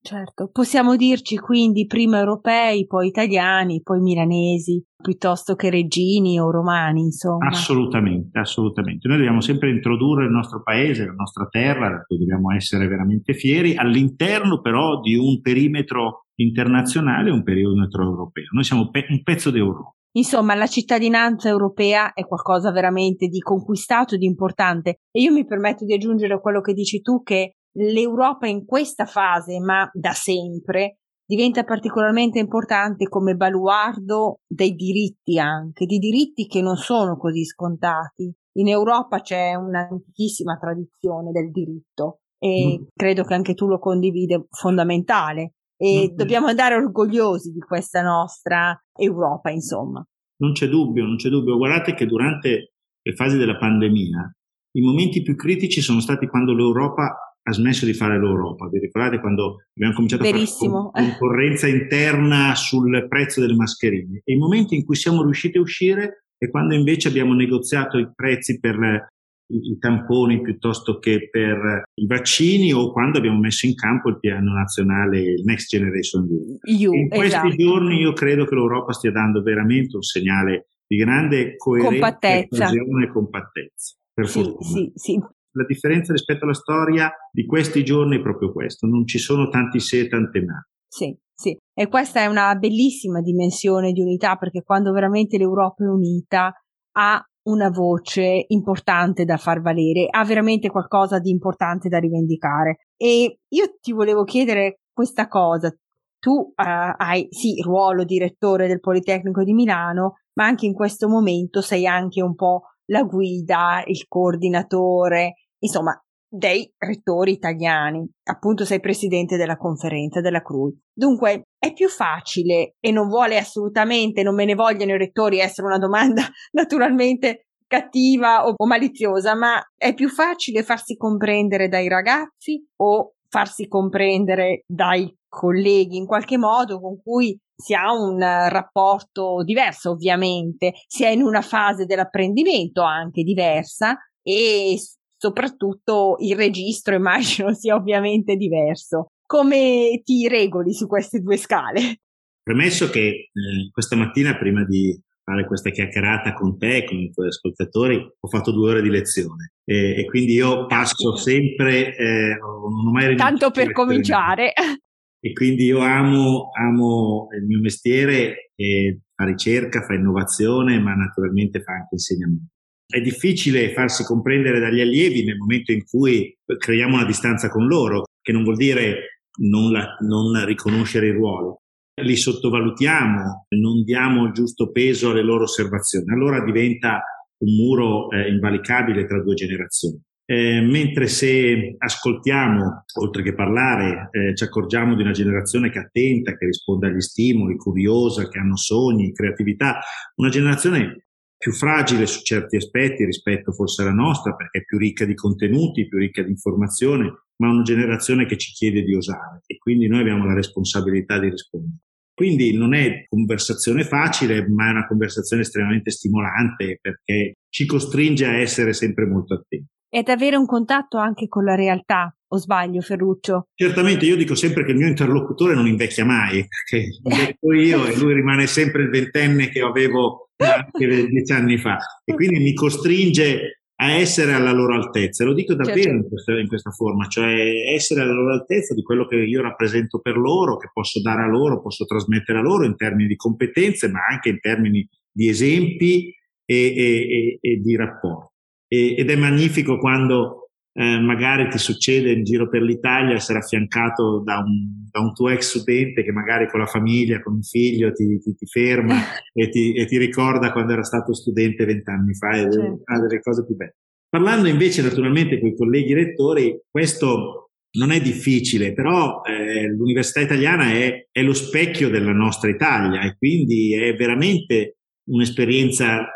Certo, 0.00 0.48
possiamo 0.52 0.94
dirci 0.94 1.36
quindi 1.36 1.86
prima 1.86 2.20
europei, 2.20 2.86
poi 2.86 3.08
italiani, 3.08 3.82
poi 3.82 4.00
milanesi, 4.00 4.80
piuttosto 5.02 5.56
che 5.56 5.68
reggini 5.68 6.38
o 6.38 6.52
romani, 6.52 7.00
insomma. 7.00 7.48
Assolutamente, 7.48 8.38
assolutamente. 8.38 9.08
Noi 9.08 9.16
dobbiamo 9.16 9.40
sempre 9.40 9.70
introdurre 9.70 10.26
il 10.26 10.30
nostro 10.30 10.62
paese, 10.62 11.04
la 11.04 11.14
nostra 11.14 11.46
terra, 11.50 11.90
da 11.90 12.02
cui 12.06 12.18
dobbiamo 12.18 12.54
essere 12.54 12.86
veramente 12.86 13.34
fieri, 13.34 13.74
all'interno 13.74 14.60
però 14.60 15.00
di 15.00 15.16
un 15.16 15.40
perimetro 15.40 16.26
internazionale 16.36 17.32
un 17.32 17.42
perimetro 17.42 18.04
europeo. 18.04 18.46
Noi 18.52 18.62
siamo 18.62 18.90
pe- 18.90 19.06
un 19.08 19.24
pezzo 19.24 19.50
d'Europa. 19.50 19.97
Insomma, 20.18 20.56
la 20.56 20.66
cittadinanza 20.66 21.48
europea 21.48 22.12
è 22.12 22.26
qualcosa 22.26 22.72
veramente 22.72 23.28
di 23.28 23.38
conquistato, 23.38 24.16
di 24.16 24.26
importante. 24.26 24.98
E 25.12 25.20
io 25.20 25.32
mi 25.32 25.46
permetto 25.46 25.84
di 25.84 25.94
aggiungere 25.94 26.34
a 26.34 26.40
quello 26.40 26.60
che 26.60 26.72
dici 26.72 27.00
tu 27.00 27.22
che 27.22 27.54
l'Europa 27.76 28.48
in 28.48 28.64
questa 28.66 29.06
fase, 29.06 29.60
ma 29.60 29.88
da 29.92 30.10
sempre, 30.12 30.98
diventa 31.24 31.62
particolarmente 31.62 32.40
importante 32.40 33.08
come 33.08 33.34
baluardo 33.34 34.40
dei 34.44 34.74
diritti 34.74 35.38
anche, 35.38 35.86
di 35.86 35.98
diritti 35.98 36.46
che 36.46 36.62
non 36.62 36.76
sono 36.76 37.16
così 37.16 37.44
scontati. 37.44 38.34
In 38.58 38.66
Europa 38.66 39.20
c'è 39.20 39.54
un'antichissima 39.54 40.56
tradizione 40.56 41.30
del 41.30 41.52
diritto 41.52 42.22
e 42.38 42.80
mm. 42.80 42.86
credo 42.92 43.22
che 43.22 43.34
anche 43.34 43.54
tu 43.54 43.68
lo 43.68 43.78
condivide, 43.78 44.46
fondamentale. 44.50 45.52
E 45.80 46.10
mm. 46.10 46.16
dobbiamo 46.16 46.48
andare 46.48 46.74
orgogliosi 46.74 47.52
di 47.52 47.60
questa 47.60 48.02
nostra 48.02 48.76
Europa, 48.98 49.50
insomma. 49.50 50.04
Non 50.40 50.52
c'è 50.52 50.68
dubbio, 50.68 51.04
non 51.04 51.16
c'è 51.16 51.28
dubbio. 51.28 51.56
Guardate 51.56 51.94
che 51.94 52.06
durante 52.06 52.72
le 53.00 53.14
fasi 53.14 53.36
della 53.36 53.56
pandemia 53.56 54.32
i 54.72 54.80
momenti 54.80 55.22
più 55.22 55.34
critici 55.36 55.80
sono 55.80 56.00
stati 56.00 56.26
quando 56.26 56.52
l'Europa 56.52 57.34
ha 57.42 57.52
smesso 57.52 57.86
di 57.86 57.94
fare 57.94 58.18
l'Europa. 58.18 58.68
Vi 58.68 58.78
ricordate 58.78 59.20
quando 59.20 59.64
abbiamo 59.74 59.94
cominciato 59.94 60.24
Verissimo. 60.24 60.90
a 60.92 61.00
fare 61.00 61.16
concorrenza 61.16 61.66
interna 61.66 62.54
sul 62.54 63.06
prezzo 63.08 63.40
delle 63.40 63.54
mascherine? 63.54 64.20
E 64.24 64.34
i 64.34 64.36
momenti 64.36 64.74
in 64.74 64.84
cui 64.84 64.96
siamo 64.96 65.22
riusciti 65.22 65.58
a 65.58 65.62
uscire 65.62 66.24
è 66.36 66.50
quando 66.50 66.74
invece 66.74 67.08
abbiamo 67.08 67.34
negoziato 67.34 67.98
i 67.98 68.10
prezzi 68.14 68.60
per 68.60 69.08
i, 69.48 69.72
i 69.72 69.78
tamponi 69.78 70.40
piuttosto 70.40 70.98
che 70.98 71.28
per 71.30 71.82
i 71.94 72.06
vaccini 72.06 72.72
o 72.72 72.92
quando 72.92 73.18
abbiamo 73.18 73.38
messo 73.38 73.66
in 73.66 73.74
campo 73.74 74.08
il 74.08 74.18
piano 74.18 74.52
nazionale, 74.52 75.34
Next 75.44 75.68
Generation 75.68 76.26
EU. 76.62 76.92
in 76.94 77.08
questi 77.08 77.26
esatto. 77.26 77.56
giorni 77.56 78.00
io 78.00 78.12
credo 78.12 78.44
che 78.44 78.54
l'Europa 78.54 78.92
stia 78.92 79.10
dando 79.10 79.42
veramente 79.42 79.96
un 79.96 80.02
segnale 80.02 80.68
di 80.86 80.96
grande 80.96 81.56
coerenza, 81.56 81.90
compattezza. 81.90 82.70
e 82.70 83.08
compattezza. 83.12 83.94
Per 84.12 84.28
sì, 84.28 84.42
fortuna. 84.42 84.66
Sì, 84.66 84.92
sì. 84.94 85.20
La 85.52 85.64
differenza 85.66 86.12
rispetto 86.12 86.44
alla 86.44 86.54
storia 86.54 87.10
di 87.32 87.44
questi 87.44 87.84
giorni 87.84 88.18
è 88.18 88.20
proprio 88.20 88.52
questo, 88.52 88.86
non 88.86 89.06
ci 89.06 89.18
sono 89.18 89.48
tanti 89.48 89.80
se 89.80 90.00
e 90.00 90.08
tante 90.08 90.42
ma. 90.42 90.66
Sì, 90.86 91.16
sì, 91.34 91.56
e 91.74 91.88
questa 91.88 92.20
è 92.20 92.26
una 92.26 92.54
bellissima 92.54 93.20
dimensione 93.20 93.92
di 93.92 94.00
unità 94.00 94.36
perché 94.36 94.62
quando 94.62 94.92
veramente 94.92 95.36
l'Europa 95.36 95.84
è 95.84 95.88
unita 95.88 96.52
ha 96.96 97.22
una 97.48 97.70
voce 97.70 98.44
importante 98.48 99.24
da 99.24 99.36
far 99.36 99.60
valere, 99.60 100.06
ha 100.10 100.24
veramente 100.24 100.70
qualcosa 100.70 101.18
di 101.18 101.30
importante 101.30 101.88
da 101.88 101.98
rivendicare. 101.98 102.88
E 102.96 103.40
io 103.48 103.64
ti 103.80 103.92
volevo 103.92 104.24
chiedere 104.24 104.80
questa 104.92 105.28
cosa. 105.28 105.74
Tu 106.20 106.32
uh, 106.32 106.52
hai 106.56 107.26
sì 107.30 107.60
ruolo 107.62 108.04
direttore 108.04 108.66
del 108.66 108.80
Politecnico 108.80 109.44
di 109.44 109.52
Milano, 109.52 110.14
ma 110.34 110.46
anche 110.46 110.66
in 110.66 110.74
questo 110.74 111.08
momento 111.08 111.60
sei 111.60 111.86
anche 111.86 112.22
un 112.22 112.34
po' 112.34 112.62
la 112.86 113.02
guida, 113.02 113.82
il 113.86 114.06
coordinatore, 114.08 115.34
insomma, 115.58 115.92
dei 116.28 116.70
rettori 116.76 117.32
italiani. 117.32 118.06
Appunto 118.24 118.64
sei 118.64 118.80
presidente 118.80 119.36
della 119.36 119.56
conferenza 119.56 120.20
della 120.20 120.42
CRUI. 120.42 120.78
Dunque 120.92 121.44
è 121.58 121.72
più 121.72 121.88
facile 121.88 122.74
e 122.80 122.90
non 122.92 123.08
vuole 123.08 123.38
assolutamente, 123.38 124.22
non 124.22 124.34
me 124.34 124.44
ne 124.44 124.54
vogliono 124.54 124.92
i 124.92 124.98
rettori 124.98 125.38
essere 125.38 125.66
una 125.66 125.78
domanda 125.78 126.22
naturalmente 126.52 127.46
cattiva 127.66 128.46
o, 128.46 128.54
maliziosa, 128.66 129.34
ma 129.34 129.62
è 129.76 129.94
più 129.94 130.08
facile 130.08 130.62
farsi 130.62 130.96
comprendere 130.96 131.68
dai 131.68 131.88
ragazzi 131.88 132.66
o 132.76 133.12
farsi 133.28 133.68
comprendere 133.68 134.62
dai 134.66 135.14
colleghi 135.28 135.98
in 135.98 136.06
qualche 136.06 136.38
modo 136.38 136.80
con 136.80 137.00
cui 137.02 137.38
si 137.54 137.74
ha 137.74 137.92
un 137.92 138.18
rapporto 138.18 139.42
diverso 139.44 139.90
ovviamente, 139.90 140.72
si 140.86 141.04
è 141.04 141.08
in 141.08 141.22
una 141.22 141.42
fase 141.42 141.84
dell'apprendimento 141.84 142.82
anche 142.82 143.22
diversa 143.22 143.98
e 144.22 144.76
soprattutto 145.18 146.16
il 146.20 146.36
registro 146.36 146.94
immagino 146.96 147.52
sia 147.52 147.74
ovviamente 147.74 148.36
diverso. 148.36 149.08
Come 149.26 150.00
ti 150.04 150.26
regoli 150.28 150.72
su 150.72 150.86
queste 150.86 151.20
due 151.20 151.36
scale? 151.36 152.00
Premesso 152.42 152.88
che 152.88 153.00
eh, 153.00 153.30
questa 153.70 153.94
mattina 153.94 154.38
prima 154.38 154.64
di 154.64 154.98
fare 155.22 155.44
questa 155.46 155.68
chiacchierata 155.68 156.32
con 156.32 156.56
te, 156.56 156.84
con 156.84 156.96
i 156.96 157.10
tuoi 157.12 157.26
ascoltatori, 157.26 157.96
ho 157.96 158.28
fatto 158.28 158.50
due 158.50 158.70
ore 158.70 158.80
di 158.80 158.88
lezione 158.88 159.52
e, 159.62 160.00
e 160.00 160.06
quindi 160.06 160.32
io 160.32 160.64
passo 160.64 161.16
sempre, 161.16 161.94
eh, 161.94 162.38
non 162.40 162.86
ho 162.86 162.90
mai 162.90 163.14
Tanto 163.16 163.50
per 163.50 163.72
cominciare. 163.72 164.52
E 165.20 165.32
quindi 165.32 165.64
io 165.64 165.80
amo, 165.80 166.50
amo 166.56 167.26
il 167.36 167.44
mio 167.44 167.58
mestiere, 167.58 168.52
e 168.54 169.00
fa 169.16 169.24
ricerca, 169.24 169.82
fa 169.82 169.94
innovazione, 169.94 170.78
ma 170.78 170.94
naturalmente 170.94 171.60
fa 171.60 171.72
anche 171.72 171.88
insegnamento. 171.96 172.52
È 172.90 173.02
difficile 173.02 173.74
farsi 173.74 174.02
comprendere 174.02 174.60
dagli 174.60 174.80
allievi 174.80 175.22
nel 175.22 175.36
momento 175.36 175.72
in 175.72 175.84
cui 175.84 176.34
creiamo 176.56 176.94
una 176.94 177.04
distanza 177.04 177.50
con 177.50 177.66
loro, 177.66 178.06
che 178.22 178.32
non 178.32 178.44
vuol 178.44 178.56
dire 178.56 179.24
non, 179.40 179.70
la, 179.70 179.94
non 180.00 180.42
riconoscere 180.46 181.08
il 181.08 181.12
ruolo, 181.12 181.60
li 182.02 182.16
sottovalutiamo, 182.16 183.46
non 183.50 183.84
diamo 183.84 184.24
il 184.24 184.32
giusto 184.32 184.70
peso 184.70 185.10
alle 185.10 185.22
loro 185.22 185.42
osservazioni, 185.42 186.10
allora 186.10 186.42
diventa 186.42 187.02
un 187.44 187.56
muro 187.56 188.10
eh, 188.10 188.30
invalicabile 188.30 189.04
tra 189.06 189.22
due 189.22 189.34
generazioni. 189.34 190.00
Eh, 190.24 190.62
mentre 190.62 191.08
se 191.08 191.74
ascoltiamo, 191.76 192.84
oltre 193.00 193.22
che 193.22 193.34
parlare, 193.34 194.08
eh, 194.12 194.34
ci 194.34 194.44
accorgiamo 194.44 194.94
di 194.94 195.02
una 195.02 195.12
generazione 195.12 195.70
che 195.70 195.78
è 195.78 195.82
attenta, 195.82 196.38
che 196.38 196.46
risponde 196.46 196.86
agli 196.86 197.00
stimoli, 197.00 197.56
curiosa, 197.56 198.28
che 198.28 198.38
hanno 198.38 198.56
sogni, 198.56 199.12
creatività, 199.12 199.78
una 200.16 200.30
generazione 200.30 201.07
più 201.38 201.52
fragile 201.52 202.06
su 202.06 202.22
certi 202.24 202.56
aspetti 202.56 203.04
rispetto 203.04 203.52
forse 203.52 203.82
alla 203.82 203.92
nostra, 203.92 204.34
perché 204.34 204.58
è 204.58 204.64
più 204.64 204.76
ricca 204.76 205.04
di 205.04 205.14
contenuti, 205.14 205.86
più 205.86 205.98
ricca 205.98 206.22
di 206.22 206.30
informazione, 206.30 207.26
ma 207.36 207.48
una 207.48 207.62
generazione 207.62 208.26
che 208.26 208.36
ci 208.36 208.52
chiede 208.52 208.82
di 208.82 208.94
osare 208.94 209.40
e 209.46 209.56
quindi 209.56 209.86
noi 209.86 210.00
abbiamo 210.00 210.26
la 210.26 210.34
responsabilità 210.34 211.18
di 211.20 211.30
rispondere. 211.30 211.78
Quindi 212.12 212.56
non 212.56 212.74
è 212.74 213.04
conversazione 213.08 213.84
facile, 213.84 214.48
ma 214.48 214.66
è 214.66 214.70
una 214.70 214.88
conversazione 214.88 215.42
estremamente 215.42 215.92
stimolante 215.92 216.78
perché 216.80 217.34
ci 217.48 217.64
costringe 217.64 218.26
a 218.26 218.36
essere 218.36 218.72
sempre 218.72 219.06
molto 219.06 219.34
attenti. 219.34 219.68
Ed 219.88 220.08
avere 220.08 220.34
un 220.34 220.44
contatto 220.44 220.98
anche 220.98 221.28
con 221.28 221.44
la 221.44 221.54
realtà, 221.54 222.12
o 222.28 222.36
sbaglio 222.36 222.80
Ferruccio? 222.80 223.48
Certamente, 223.54 224.04
io 224.04 224.16
dico 224.16 224.34
sempre 224.34 224.64
che 224.64 224.72
il 224.72 224.76
mio 224.76 224.88
interlocutore 224.88 225.54
non 225.54 225.66
invecchia 225.66 226.04
mai, 226.04 226.46
perché 226.46 226.88
invecchio 227.02 227.52
io 227.52 227.86
e 227.86 227.96
lui 227.96 228.14
rimane 228.14 228.46
sempre 228.46 228.82
il 228.82 228.90
ventenne 228.90 229.48
che 229.48 229.60
avevo 229.60 230.30
anche 230.36 231.06
dieci 231.08 231.32
anni 231.32 231.58
fa 231.58 231.78
e 232.04 232.14
quindi 232.14 232.38
mi 232.38 232.54
costringe 232.54 233.62
a 233.80 233.92
essere 233.92 234.32
alla 234.32 234.52
loro 234.52 234.74
altezza. 234.74 235.24
Lo 235.24 235.34
dico 235.34 235.54
davvero 235.54 235.80
certo. 235.80 235.96
in, 235.96 236.08
questa, 236.08 236.32
in, 236.32 236.48
questa, 236.48 236.70
forma, 236.70 237.06
cioè 237.06 237.72
essere 237.74 238.00
alla 238.00 238.12
loro 238.12 238.32
altezza 238.34 238.74
di 238.74 238.82
quello 238.82 239.06
che 239.06 239.16
io 239.16 239.40
rappresento 239.40 240.00
per 240.00 240.16
loro, 240.16 240.56
che 240.56 240.68
posso 240.72 241.00
dare 241.00 241.22
a 241.22 241.28
loro, 241.28 241.60
posso 241.60 241.84
trasmettere 241.84 242.38
a 242.38 242.42
loro 242.42 242.64
in 242.64 242.76
termini 242.76 243.08
di 243.08 243.16
competenze, 243.16 243.88
ma 243.88 244.00
anche 244.10 244.30
in 244.30 244.40
termini 244.40 244.86
di 245.10 245.28
esempi 245.28 246.12
e, 246.44 246.56
e, 246.56 247.38
e, 247.38 247.38
e 247.40 247.56
di 247.60 247.76
rapporti. 247.76 248.34
ed 248.66 249.10
è 249.10 249.16
magnifico 249.16 249.78
quando 249.78 250.47
eh, 250.72 251.00
magari 251.00 251.48
ti 251.48 251.58
succede 251.58 252.12
in 252.12 252.24
giro 252.24 252.48
per 252.48 252.62
l'Italia 252.62 253.14
essere 253.14 253.38
affiancato 253.38 254.22
da 254.24 254.38
un, 254.38 254.88
da 254.90 255.00
un, 255.00 255.12
tuo 255.12 255.28
ex 255.28 255.56
studente 255.56 256.04
che 256.04 256.12
magari 256.12 256.48
con 256.48 256.60
la 256.60 256.66
famiglia, 256.66 257.20
con 257.20 257.34
un 257.34 257.42
figlio 257.42 257.92
ti, 257.92 258.18
ti, 258.20 258.34
ti 258.34 258.46
ferma 258.46 258.96
e, 259.32 259.48
ti, 259.48 259.74
e 259.74 259.86
ti, 259.86 259.98
ricorda 259.98 260.52
quando 260.52 260.72
era 260.72 260.84
stato 260.84 261.14
studente 261.14 261.64
vent'anni 261.64 262.14
fa, 262.14 262.30
è 262.30 262.42
certo. 262.42 262.82
una 262.84 263.00
delle 263.00 263.20
cose 263.20 263.44
più 263.44 263.56
belle. 263.56 263.76
Parlando 264.08 264.48
invece 264.48 264.82
naturalmente 264.82 265.38
con 265.38 265.48
i 265.48 265.56
colleghi 265.56 265.92
rettori, 265.92 266.58
questo 266.70 267.50
non 267.72 267.90
è 267.90 268.00
difficile, 268.00 268.72
però 268.72 269.20
eh, 269.22 269.68
l'università 269.68 270.20
italiana 270.20 270.70
è, 270.70 271.08
è 271.10 271.22
lo 271.22 271.34
specchio 271.34 271.90
della 271.90 272.12
nostra 272.12 272.48
Italia 272.48 273.02
e 273.02 273.16
quindi 273.18 273.74
è 273.74 273.94
veramente 273.94 274.78
un'esperienza 275.10 276.06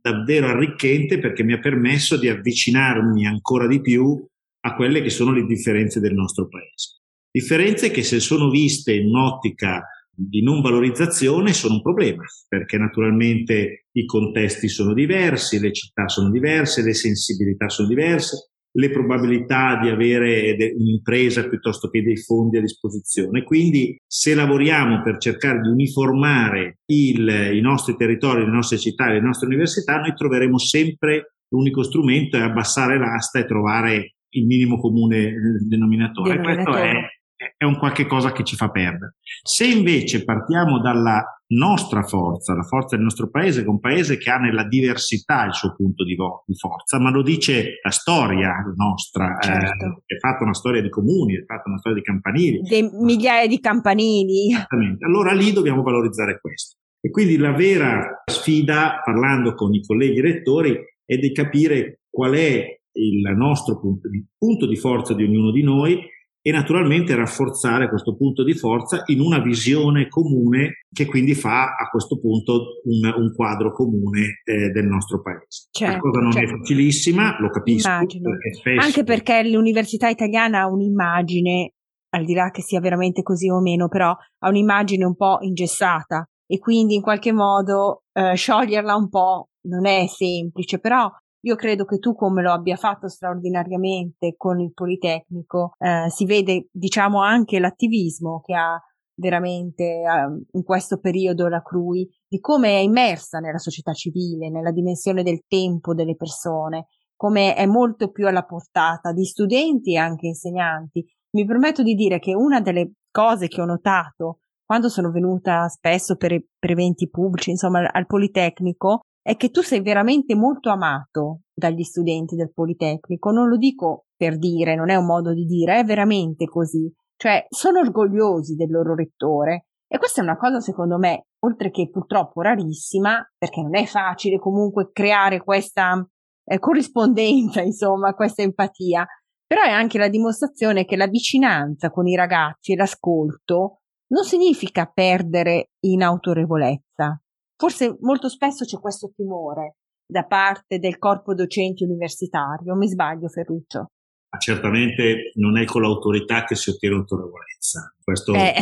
davvero 0.00 0.48
arricchente 0.48 1.18
perché 1.18 1.42
mi 1.42 1.52
ha 1.52 1.58
permesso 1.58 2.18
di 2.18 2.28
avvicinarmi 2.28 3.26
ancora 3.26 3.66
di 3.66 3.80
più 3.80 4.24
a 4.60 4.74
quelle 4.74 5.02
che 5.02 5.10
sono 5.10 5.32
le 5.32 5.44
differenze 5.46 6.00
del 6.00 6.14
nostro 6.14 6.48
paese. 6.48 7.00
Differenze 7.30 7.90
che 7.90 8.02
se 8.02 8.20
sono 8.20 8.48
viste 8.50 8.94
in 8.94 9.06
un'ottica 9.08 9.82
di 10.10 10.42
non 10.42 10.62
valorizzazione 10.62 11.52
sono 11.52 11.74
un 11.74 11.82
problema, 11.82 12.24
perché 12.48 12.78
naturalmente 12.78 13.86
i 13.92 14.06
contesti 14.06 14.68
sono 14.68 14.94
diversi, 14.94 15.60
le 15.60 15.72
città 15.72 16.08
sono 16.08 16.30
diverse, 16.30 16.82
le 16.82 16.94
sensibilità 16.94 17.68
sono 17.68 17.88
diverse, 17.88 18.52
le 18.76 18.90
probabilità 18.90 19.78
di 19.80 19.88
avere 19.88 20.54
un'impresa 20.76 21.48
piuttosto 21.48 21.88
che 21.88 22.02
dei 22.02 22.16
fondi 22.18 22.58
a 22.58 22.60
disposizione. 22.60 23.42
Quindi 23.42 23.98
se 24.06 24.34
lavoriamo 24.34 25.02
per 25.02 25.16
cercare 25.18 25.60
di 25.60 25.68
uniformare 25.68 26.80
il, 26.86 27.50
i 27.54 27.60
nostri 27.60 27.96
territori, 27.96 28.44
le 28.44 28.50
nostre 28.50 28.78
città, 28.78 29.10
le 29.10 29.20
nostre 29.20 29.46
università, 29.46 29.98
noi 29.98 30.14
troveremo 30.14 30.58
sempre 30.58 31.36
l'unico 31.48 31.82
strumento 31.82 32.36
è 32.36 32.40
abbassare 32.40 32.98
l'asta 32.98 33.38
e 33.38 33.46
trovare 33.46 34.16
il 34.30 34.46
minimo 34.46 34.78
comune 34.78 35.32
denominatore. 35.66 36.34
denominatore. 36.34 36.64
Questo 36.64 36.76
è, 36.76 37.15
è 37.56 37.64
un 37.64 37.78
qualche 37.78 38.06
cosa 38.06 38.32
che 38.32 38.44
ci 38.44 38.56
fa 38.56 38.70
perdere. 38.70 39.16
Se 39.42 39.66
invece 39.66 40.24
partiamo 40.24 40.80
dalla 40.80 41.22
nostra 41.48 42.02
forza, 42.02 42.54
la 42.54 42.62
forza 42.62 42.96
del 42.96 43.04
nostro 43.04 43.30
paese, 43.30 43.60
che 43.60 43.66
è 43.66 43.70
un 43.70 43.78
paese 43.78 44.18
che 44.18 44.30
ha 44.30 44.38
nella 44.38 44.66
diversità 44.66 45.44
il 45.44 45.54
suo 45.54 45.74
punto 45.74 46.04
di, 46.04 46.16
vo- 46.16 46.42
di 46.46 46.56
forza, 46.56 46.98
ma 46.98 47.10
lo 47.10 47.22
dice 47.22 47.78
la 47.82 47.90
storia 47.90 48.52
nostra, 48.74 49.38
eh, 49.38 49.42
certo. 49.42 50.02
eh, 50.06 50.14
è 50.14 50.18
fatta 50.18 50.44
una 50.44 50.54
storia 50.54 50.82
di 50.82 50.88
comuni, 50.88 51.36
è 51.36 51.44
fatta 51.44 51.68
una 51.68 51.78
storia 51.78 51.98
di 51.98 52.04
campanili. 52.04 52.60
De 52.62 52.90
migliaia 52.92 53.46
di 53.46 53.60
campanili. 53.60 54.52
Esattamente. 54.52 55.04
Allora 55.04 55.32
lì 55.32 55.52
dobbiamo 55.52 55.82
valorizzare 55.82 56.40
questo. 56.40 56.76
E 57.00 57.10
quindi 57.10 57.36
la 57.36 57.52
vera 57.52 58.22
sfida, 58.24 59.00
parlando 59.04 59.54
con 59.54 59.72
i 59.72 59.84
colleghi 59.84 60.20
rettori, 60.20 60.76
è 61.04 61.16
di 61.16 61.32
capire 61.32 62.00
qual 62.10 62.32
è 62.32 62.80
il 62.96 63.36
nostro 63.36 63.78
punto 63.78 64.08
di, 64.08 64.24
punto 64.36 64.66
di 64.66 64.76
forza 64.76 65.14
di 65.14 65.22
ognuno 65.22 65.52
di 65.52 65.62
noi 65.62 66.00
e 66.46 66.52
naturalmente 66.52 67.12
rafforzare 67.16 67.88
questo 67.88 68.14
punto 68.14 68.44
di 68.44 68.54
forza 68.54 69.02
in 69.06 69.18
una 69.18 69.40
visione 69.40 70.06
comune 70.06 70.84
che 70.92 71.04
quindi 71.04 71.34
fa 71.34 71.74
a 71.74 71.88
questo 71.90 72.20
punto 72.20 72.82
un, 72.84 73.12
un 73.16 73.34
quadro 73.34 73.72
comune 73.72 74.42
eh, 74.44 74.68
del 74.68 74.86
nostro 74.86 75.20
paese. 75.22 75.66
Certo, 75.72 75.94
La 75.94 75.98
cosa 75.98 76.20
non 76.20 76.30
certo. 76.30 76.54
è 76.54 76.58
facilissima, 76.58 77.36
lo 77.40 77.50
capisco. 77.50 77.88
Perché. 77.98 78.78
Anche 78.78 79.02
perché 79.02 79.42
l'università 79.42 80.08
italiana 80.08 80.60
ha 80.60 80.68
un'immagine, 80.68 81.72
al 82.10 82.24
di 82.24 82.34
là 82.34 82.50
che 82.52 82.62
sia 82.62 82.78
veramente 82.78 83.22
così 83.22 83.50
o 83.50 83.60
meno, 83.60 83.88
però 83.88 84.10
ha 84.10 84.48
un'immagine 84.48 85.04
un 85.04 85.16
po' 85.16 85.38
ingessata 85.40 86.30
e 86.46 86.60
quindi 86.60 86.94
in 86.94 87.02
qualche 87.02 87.32
modo 87.32 88.04
eh, 88.12 88.36
scioglierla 88.36 88.94
un 88.94 89.08
po' 89.08 89.48
non 89.62 89.84
è 89.84 90.06
semplice, 90.06 90.78
però 90.78 91.10
io 91.46 91.54
credo 91.54 91.84
che 91.84 91.98
tu, 91.98 92.14
come 92.14 92.42
lo 92.42 92.52
abbia 92.52 92.74
fatto 92.74 93.08
straordinariamente 93.08 94.34
con 94.36 94.60
il 94.60 94.72
Politecnico, 94.72 95.74
eh, 95.78 96.10
si 96.10 96.24
vede, 96.26 96.68
diciamo, 96.72 97.22
anche 97.22 97.60
l'attivismo 97.60 98.40
che 98.44 98.54
ha 98.54 98.76
veramente 99.14 99.84
eh, 99.84 100.44
in 100.50 100.64
questo 100.64 100.98
periodo 100.98 101.46
la 101.46 101.62
CRUI, 101.62 102.08
di 102.26 102.40
come 102.40 102.70
è 102.70 102.80
immersa 102.80 103.38
nella 103.38 103.58
società 103.58 103.92
civile, 103.92 104.50
nella 104.50 104.72
dimensione 104.72 105.22
del 105.22 105.44
tempo 105.46 105.94
delle 105.94 106.16
persone, 106.16 106.86
come 107.14 107.54
è 107.54 107.64
molto 107.64 108.10
più 108.10 108.26
alla 108.26 108.44
portata 108.44 109.12
di 109.12 109.24
studenti 109.24 109.94
e 109.94 109.98
anche 109.98 110.26
insegnanti. 110.26 111.04
Mi 111.36 111.46
permetto 111.46 111.84
di 111.84 111.94
dire 111.94 112.18
che 112.18 112.34
una 112.34 112.60
delle 112.60 112.94
cose 113.12 113.46
che 113.46 113.60
ho 113.60 113.64
notato 113.66 114.40
quando 114.64 114.88
sono 114.88 115.12
venuta 115.12 115.68
spesso 115.68 116.16
per, 116.16 116.44
per 116.58 116.72
eventi 116.72 117.08
pubblici, 117.08 117.50
insomma, 117.50 117.88
al 117.88 118.06
Politecnico, 118.06 119.02
è 119.26 119.36
che 119.36 119.50
tu 119.50 119.60
sei 119.60 119.80
veramente 119.80 120.36
molto 120.36 120.70
amato 120.70 121.40
dagli 121.52 121.82
studenti 121.82 122.36
del 122.36 122.52
Politecnico. 122.52 123.32
Non 123.32 123.48
lo 123.48 123.56
dico 123.56 124.04
per 124.14 124.38
dire, 124.38 124.76
non 124.76 124.88
è 124.88 124.94
un 124.94 125.04
modo 125.04 125.34
di 125.34 125.44
dire, 125.46 125.80
è 125.80 125.84
veramente 125.84 126.44
così. 126.44 126.88
Cioè, 127.16 127.44
sono 127.48 127.80
orgogliosi 127.80 128.54
del 128.54 128.70
loro 128.70 128.94
rettore. 128.94 129.66
E 129.88 129.98
questa 129.98 130.20
è 130.20 130.24
una 130.24 130.36
cosa, 130.36 130.60
secondo 130.60 130.96
me, 130.96 131.26
oltre 131.40 131.72
che 131.72 131.90
purtroppo 131.90 132.40
rarissima, 132.40 133.20
perché 133.36 133.62
non 133.62 133.74
è 133.74 133.84
facile 133.86 134.38
comunque 134.38 134.90
creare 134.92 135.42
questa 135.42 136.08
eh, 136.44 136.58
corrispondenza, 136.60 137.62
insomma, 137.66 138.14
questa 138.14 138.42
empatia, 138.42 139.04
però 139.44 139.62
è 139.62 139.70
anche 139.70 139.98
la 139.98 140.08
dimostrazione 140.08 140.84
che 140.84 140.94
la 140.94 141.08
vicinanza 141.08 141.90
con 141.90 142.06
i 142.06 142.14
ragazzi 142.14 142.74
e 142.74 142.76
l'ascolto 142.76 143.80
non 144.12 144.22
significa 144.22 144.86
perdere 144.86 145.70
in 145.80 146.04
autorevolezza, 146.04 147.20
Forse 147.56 147.96
molto 148.00 148.28
spesso 148.28 148.64
c'è 148.64 148.78
questo 148.78 149.10
timore 149.14 149.76
da 150.06 150.24
parte 150.24 150.78
del 150.78 150.98
corpo 150.98 151.34
docente 151.34 151.84
universitario. 151.84 152.74
Mi 152.76 152.88
sbaglio, 152.88 153.28
Ferruccio? 153.28 153.90
certamente 154.38 155.32
non 155.36 155.56
è 155.56 155.64
con 155.64 155.82
l'autorità 155.82 156.44
che 156.44 156.54
si 156.54 156.70
ottiene 156.70 156.96
autorevolezza. 156.96 157.94
Questo 158.02 158.34
eh. 158.34 158.52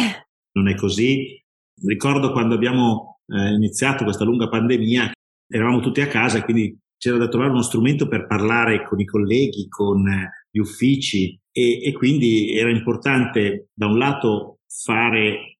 non 0.52 0.68
è 0.68 0.74
così. 0.74 1.42
Ricordo 1.82 2.32
quando 2.32 2.54
abbiamo 2.54 3.20
eh, 3.26 3.54
iniziato 3.54 4.04
questa 4.04 4.24
lunga 4.24 4.48
pandemia, 4.48 5.12
eravamo 5.48 5.80
tutti 5.80 6.00
a 6.00 6.06
casa 6.06 6.42
quindi 6.42 6.78
c'era 6.96 7.18
da 7.18 7.28
trovare 7.28 7.50
uno 7.50 7.62
strumento 7.62 8.08
per 8.08 8.26
parlare 8.26 8.86
con 8.86 9.00
i 9.00 9.04
colleghi, 9.04 9.68
con 9.68 10.06
eh, 10.08 10.46
gli 10.50 10.58
uffici 10.58 11.38
e, 11.50 11.82
e 11.84 11.92
quindi 11.92 12.56
era 12.56 12.70
importante 12.70 13.68
da 13.74 13.86
un 13.86 13.98
lato 13.98 14.60
fare 14.66 15.53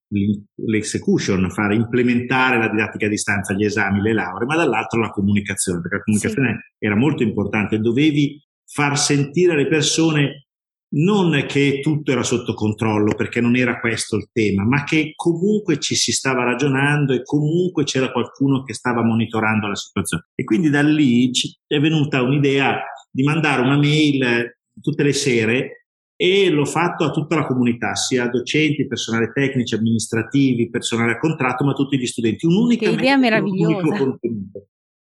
l'execution, 0.67 1.51
fare 1.51 1.75
implementare 1.75 2.59
la 2.59 2.69
didattica 2.69 3.07
a 3.07 3.09
distanza, 3.09 3.55
gli 3.55 3.65
esami, 3.65 4.01
le 4.01 4.13
lauree, 4.13 4.47
ma 4.47 4.57
dall'altro 4.57 5.01
la 5.01 5.11
comunicazione, 5.11 5.81
perché 5.81 5.97
la 5.97 6.03
comunicazione 6.03 6.49
sì. 6.53 6.85
era 6.87 6.97
molto 6.97 7.23
importante, 7.23 7.79
dovevi 7.79 8.43
far 8.67 8.99
sentire 8.99 9.53
alle 9.53 9.69
persone 9.69 10.47
non 10.95 11.45
che 11.49 11.81
tutto 11.81 12.13
era 12.13 12.23
sotto 12.23 12.55
controllo, 12.55 13.15
perché 13.15 13.41
non 13.41 13.57
era 13.57 13.81
questo 13.81 14.17
il 14.17 14.29
tema, 14.33 14.65
ma 14.65 14.85
che 14.85 15.13
comunque 15.17 15.79
ci 15.79 15.95
si 15.95 16.13
stava 16.13 16.45
ragionando 16.45 17.13
e 17.13 17.23
comunque 17.25 17.85
c'era 17.85 18.13
qualcuno 18.13 18.63
che 18.63 18.75
stava 18.75 19.03
monitorando 19.03 19.67
la 19.67 19.75
situazione. 19.75 20.29
E 20.35 20.45
quindi 20.45 20.71
da 20.71 20.83
lì 20.83 21.31
è 21.67 21.81
venuta 21.81 22.23
un'idea 22.23 22.81
di 23.11 23.25
mandare 23.25 23.63
una 23.63 23.77
mail 23.77 24.57
tutte 24.81 25.03
le 25.03 25.13
sere 25.13 25.84
e 26.17 26.49
l'ho 26.51 26.65
fatto 26.65 27.05
a 27.05 27.11
tutta 27.11 27.35
la 27.37 27.47
comunità, 27.47 27.95
sia 27.95 28.29
docenti, 28.29 28.87
personale 28.87 29.33
tecnici, 29.33 29.75
amministrativi, 29.75 30.71
personale 30.71 31.13
a 31.13 31.19
contratto, 31.19 31.65
ma 31.65 31.73
tutti 31.73 31.99
gli 31.99 32.07
studenti. 32.07 32.47
Un'unica 32.47 32.89
che 32.89 32.95
idea 32.95 33.17
meravigliosa. 33.17 34.17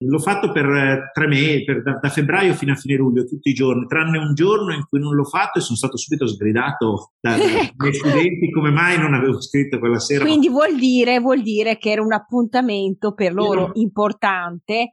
L'ho 0.05 0.19
fatto 0.19 0.51
per 0.51 0.65
eh, 0.65 1.11
tre 1.13 1.27
mesi, 1.27 1.63
per, 1.63 1.81
da, 1.81 1.97
da, 2.01 2.09
febbraio 2.09 2.53
fino 2.55 2.73
a 2.73 2.75
fine 2.75 2.95
luglio, 2.97 3.23
tutti 3.23 3.49
i 3.49 3.53
giorni, 3.53 3.85
tranne 3.87 4.17
un 4.17 4.33
giorno 4.33 4.73
in 4.73 4.83
cui 4.89 4.99
non 4.99 5.15
l'ho 5.15 5.23
fatto 5.23 5.59
e 5.59 5.61
sono 5.61 5.77
stato 5.77 5.95
subito 5.95 6.27
sgridato 6.27 7.13
dai 7.21 7.39
ecco. 7.63 7.75
miei 7.77 7.93
studenti 7.93 8.51
come 8.51 8.69
mai 8.69 8.99
non 8.99 9.13
avevo 9.13 9.39
scritto 9.39 9.79
quella 9.79 9.99
sera. 9.99 10.25
Quindi 10.25 10.49
vuol 10.49 10.75
dire, 10.77 11.21
vuol 11.21 11.41
dire 11.41 11.77
che 11.77 11.91
era 11.91 12.01
un 12.01 12.11
appuntamento 12.11 13.13
per 13.13 13.33
loro 13.33 13.71
importante 13.75 14.73
era 14.73 14.91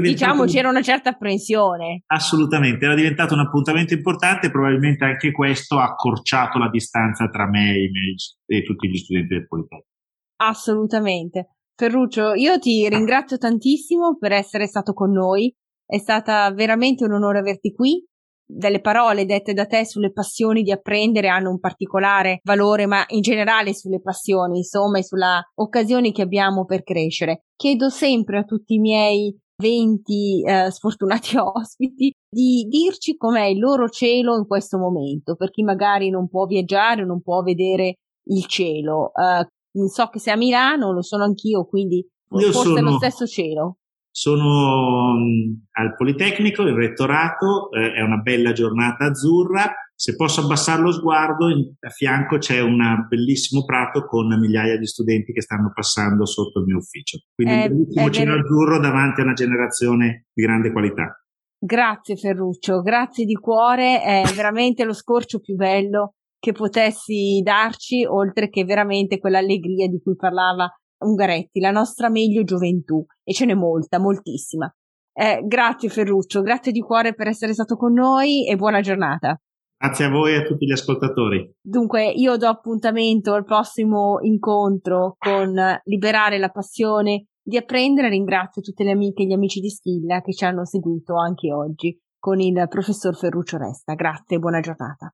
diciamo 0.00 0.44
c'era 0.44 0.68
una 0.68 0.82
certa 0.82 1.10
apprensione. 1.10 2.02
Assolutamente, 2.06 2.84
era 2.84 2.94
diventato 2.94 3.34
un 3.34 3.40
appuntamento 3.40 3.94
importante 3.94 4.50
probabilmente 4.50 5.04
anche 5.04 5.32
questo 5.32 5.78
ha 5.78 5.84
accorciato 5.84 6.58
la 6.58 6.68
distanza 6.68 7.28
tra 7.28 7.48
me 7.48 7.70
e, 7.70 7.90
me 7.90 8.14
e 8.46 8.62
tutti 8.62 8.88
gli 8.88 8.96
studenti 8.96 9.34
del 9.34 9.46
Politecnico. 9.46 9.88
Assolutamente. 10.36 11.48
Ferruccio, 11.76 12.34
io 12.34 12.58
ti 12.58 12.88
ringrazio 12.88 13.36
tantissimo 13.36 14.16
per 14.16 14.32
essere 14.32 14.66
stato 14.66 14.92
con 14.92 15.10
noi, 15.10 15.52
è 15.84 15.98
stata 15.98 16.50
veramente 16.52 17.04
un 17.04 17.12
onore 17.12 17.38
averti 17.38 17.72
qui. 17.72 18.04
Delle 18.46 18.80
parole 18.80 19.24
dette 19.24 19.54
da 19.54 19.64
te 19.64 19.86
sulle 19.86 20.12
passioni 20.12 20.62
di 20.62 20.70
apprendere 20.70 21.28
hanno 21.28 21.50
un 21.50 21.58
particolare 21.58 22.40
valore, 22.42 22.86
ma 22.86 23.02
in 23.08 23.22
generale 23.22 23.72
sulle 23.72 24.02
passioni, 24.02 24.58
insomma, 24.58 24.98
e 24.98 25.02
sulle 25.02 25.50
occasioni 25.54 26.12
che 26.12 26.22
abbiamo 26.22 26.66
per 26.66 26.82
crescere. 26.82 27.44
Chiedo 27.56 27.88
sempre 27.88 28.38
a 28.38 28.44
tutti 28.44 28.74
i 28.74 28.78
miei 28.78 29.34
20 29.56 30.42
eh, 30.42 30.70
sfortunati 30.70 31.36
ospiti 31.38 32.12
di 32.28 32.66
dirci 32.68 33.16
com'è 33.16 33.44
il 33.44 33.58
loro 33.58 33.88
cielo 33.88 34.36
in 34.36 34.46
questo 34.46 34.78
momento, 34.78 35.36
per 35.36 35.50
chi 35.50 35.62
magari 35.62 36.10
non 36.10 36.28
può 36.28 36.46
viaggiare, 36.46 37.04
non 37.04 37.22
può 37.22 37.42
vedere 37.42 37.98
il 38.28 38.46
cielo. 38.46 39.12
Uh, 39.14 39.86
so 39.88 40.08
che 40.08 40.18
sei 40.18 40.34
a 40.34 40.36
Milano, 40.36 40.92
lo 40.92 41.02
sono 41.02 41.24
anch'io, 41.24 41.66
quindi 41.66 42.06
Io 42.30 42.52
forse 42.52 42.74
sono, 42.74 42.78
è 42.78 42.80
lo 42.82 42.96
stesso 42.96 43.26
cielo. 43.26 43.78
Sono 44.16 45.10
um, 45.10 45.64
al 45.72 45.96
Politecnico, 45.96 46.62
il 46.62 46.74
rettorato, 46.74 47.72
eh, 47.72 47.94
è 47.94 48.00
una 48.00 48.18
bella 48.18 48.52
giornata 48.52 49.06
azzurra, 49.06 49.74
se 49.92 50.14
posso 50.14 50.42
abbassare 50.42 50.82
lo 50.82 50.92
sguardo, 50.92 51.48
in, 51.48 51.74
a 51.80 51.88
fianco 51.90 52.38
c'è 52.38 52.60
un 52.60 53.06
bellissimo 53.08 53.64
prato 53.64 54.06
con 54.06 54.28
migliaia 54.38 54.78
di 54.78 54.86
studenti 54.86 55.32
che 55.32 55.40
stanno 55.40 55.72
passando 55.74 56.26
sotto 56.26 56.60
il 56.60 56.66
mio 56.66 56.76
ufficio. 56.76 57.18
Quindi 57.34 57.54
è, 57.54 57.66
un 57.66 57.68
bellissimo 57.68 58.10
cielo 58.10 58.34
azzurro 58.38 58.78
davanti 58.78 59.20
a 59.20 59.24
una 59.24 59.32
generazione 59.32 60.26
di 60.32 60.42
grande 60.44 60.70
qualità. 60.70 61.20
Grazie 61.58 62.14
Ferruccio, 62.14 62.82
grazie 62.82 63.24
di 63.24 63.34
cuore, 63.34 64.00
è 64.00 64.22
veramente 64.36 64.84
lo 64.84 64.92
scorcio 64.92 65.40
più 65.40 65.56
bello 65.56 66.14
che 66.38 66.52
potessi 66.52 67.40
darci, 67.42 68.04
oltre 68.04 68.48
che 68.48 68.64
veramente 68.64 69.18
quell'allegria 69.18 69.88
di 69.88 70.00
cui 70.00 70.14
parlava 70.14 70.70
Ungaretti, 70.98 71.60
la 71.60 71.70
nostra 71.70 72.08
meglio 72.08 72.44
gioventù, 72.44 73.04
e 73.22 73.32
ce 73.32 73.44
n'è 73.44 73.54
molta, 73.54 73.98
moltissima. 73.98 74.72
Eh, 75.12 75.42
grazie 75.46 75.88
Ferruccio, 75.88 76.42
grazie 76.42 76.72
di 76.72 76.80
cuore 76.80 77.14
per 77.14 77.28
essere 77.28 77.52
stato 77.52 77.76
con 77.76 77.92
noi 77.92 78.48
e 78.48 78.56
buona 78.56 78.80
giornata. 78.80 79.38
Grazie 79.76 80.06
a 80.06 80.10
voi 80.10 80.32
e 80.32 80.36
a 80.36 80.42
tutti 80.42 80.66
gli 80.66 80.72
ascoltatori. 80.72 81.56
Dunque, 81.60 82.10
io 82.10 82.36
do 82.36 82.48
appuntamento 82.48 83.34
al 83.34 83.44
prossimo 83.44 84.18
incontro 84.22 85.14
con 85.18 85.54
Liberare 85.84 86.38
la 86.38 86.48
passione 86.48 87.26
di 87.42 87.56
apprendere. 87.56 88.08
Ringrazio 88.08 88.62
tutte 88.62 88.82
le 88.82 88.92
amiche 88.92 89.22
e 89.22 89.26
gli 89.26 89.32
amici 89.32 89.60
di 89.60 89.68
Schilla 89.68 90.22
che 90.22 90.32
ci 90.32 90.44
hanno 90.44 90.64
seguito 90.64 91.16
anche 91.16 91.52
oggi 91.52 91.98
con 92.18 92.40
il 92.40 92.66
professor 92.68 93.14
Ferruccio 93.14 93.58
Resta. 93.58 93.94
Grazie 93.94 94.36
e 94.36 94.40
buona 94.40 94.60
giornata. 94.60 95.12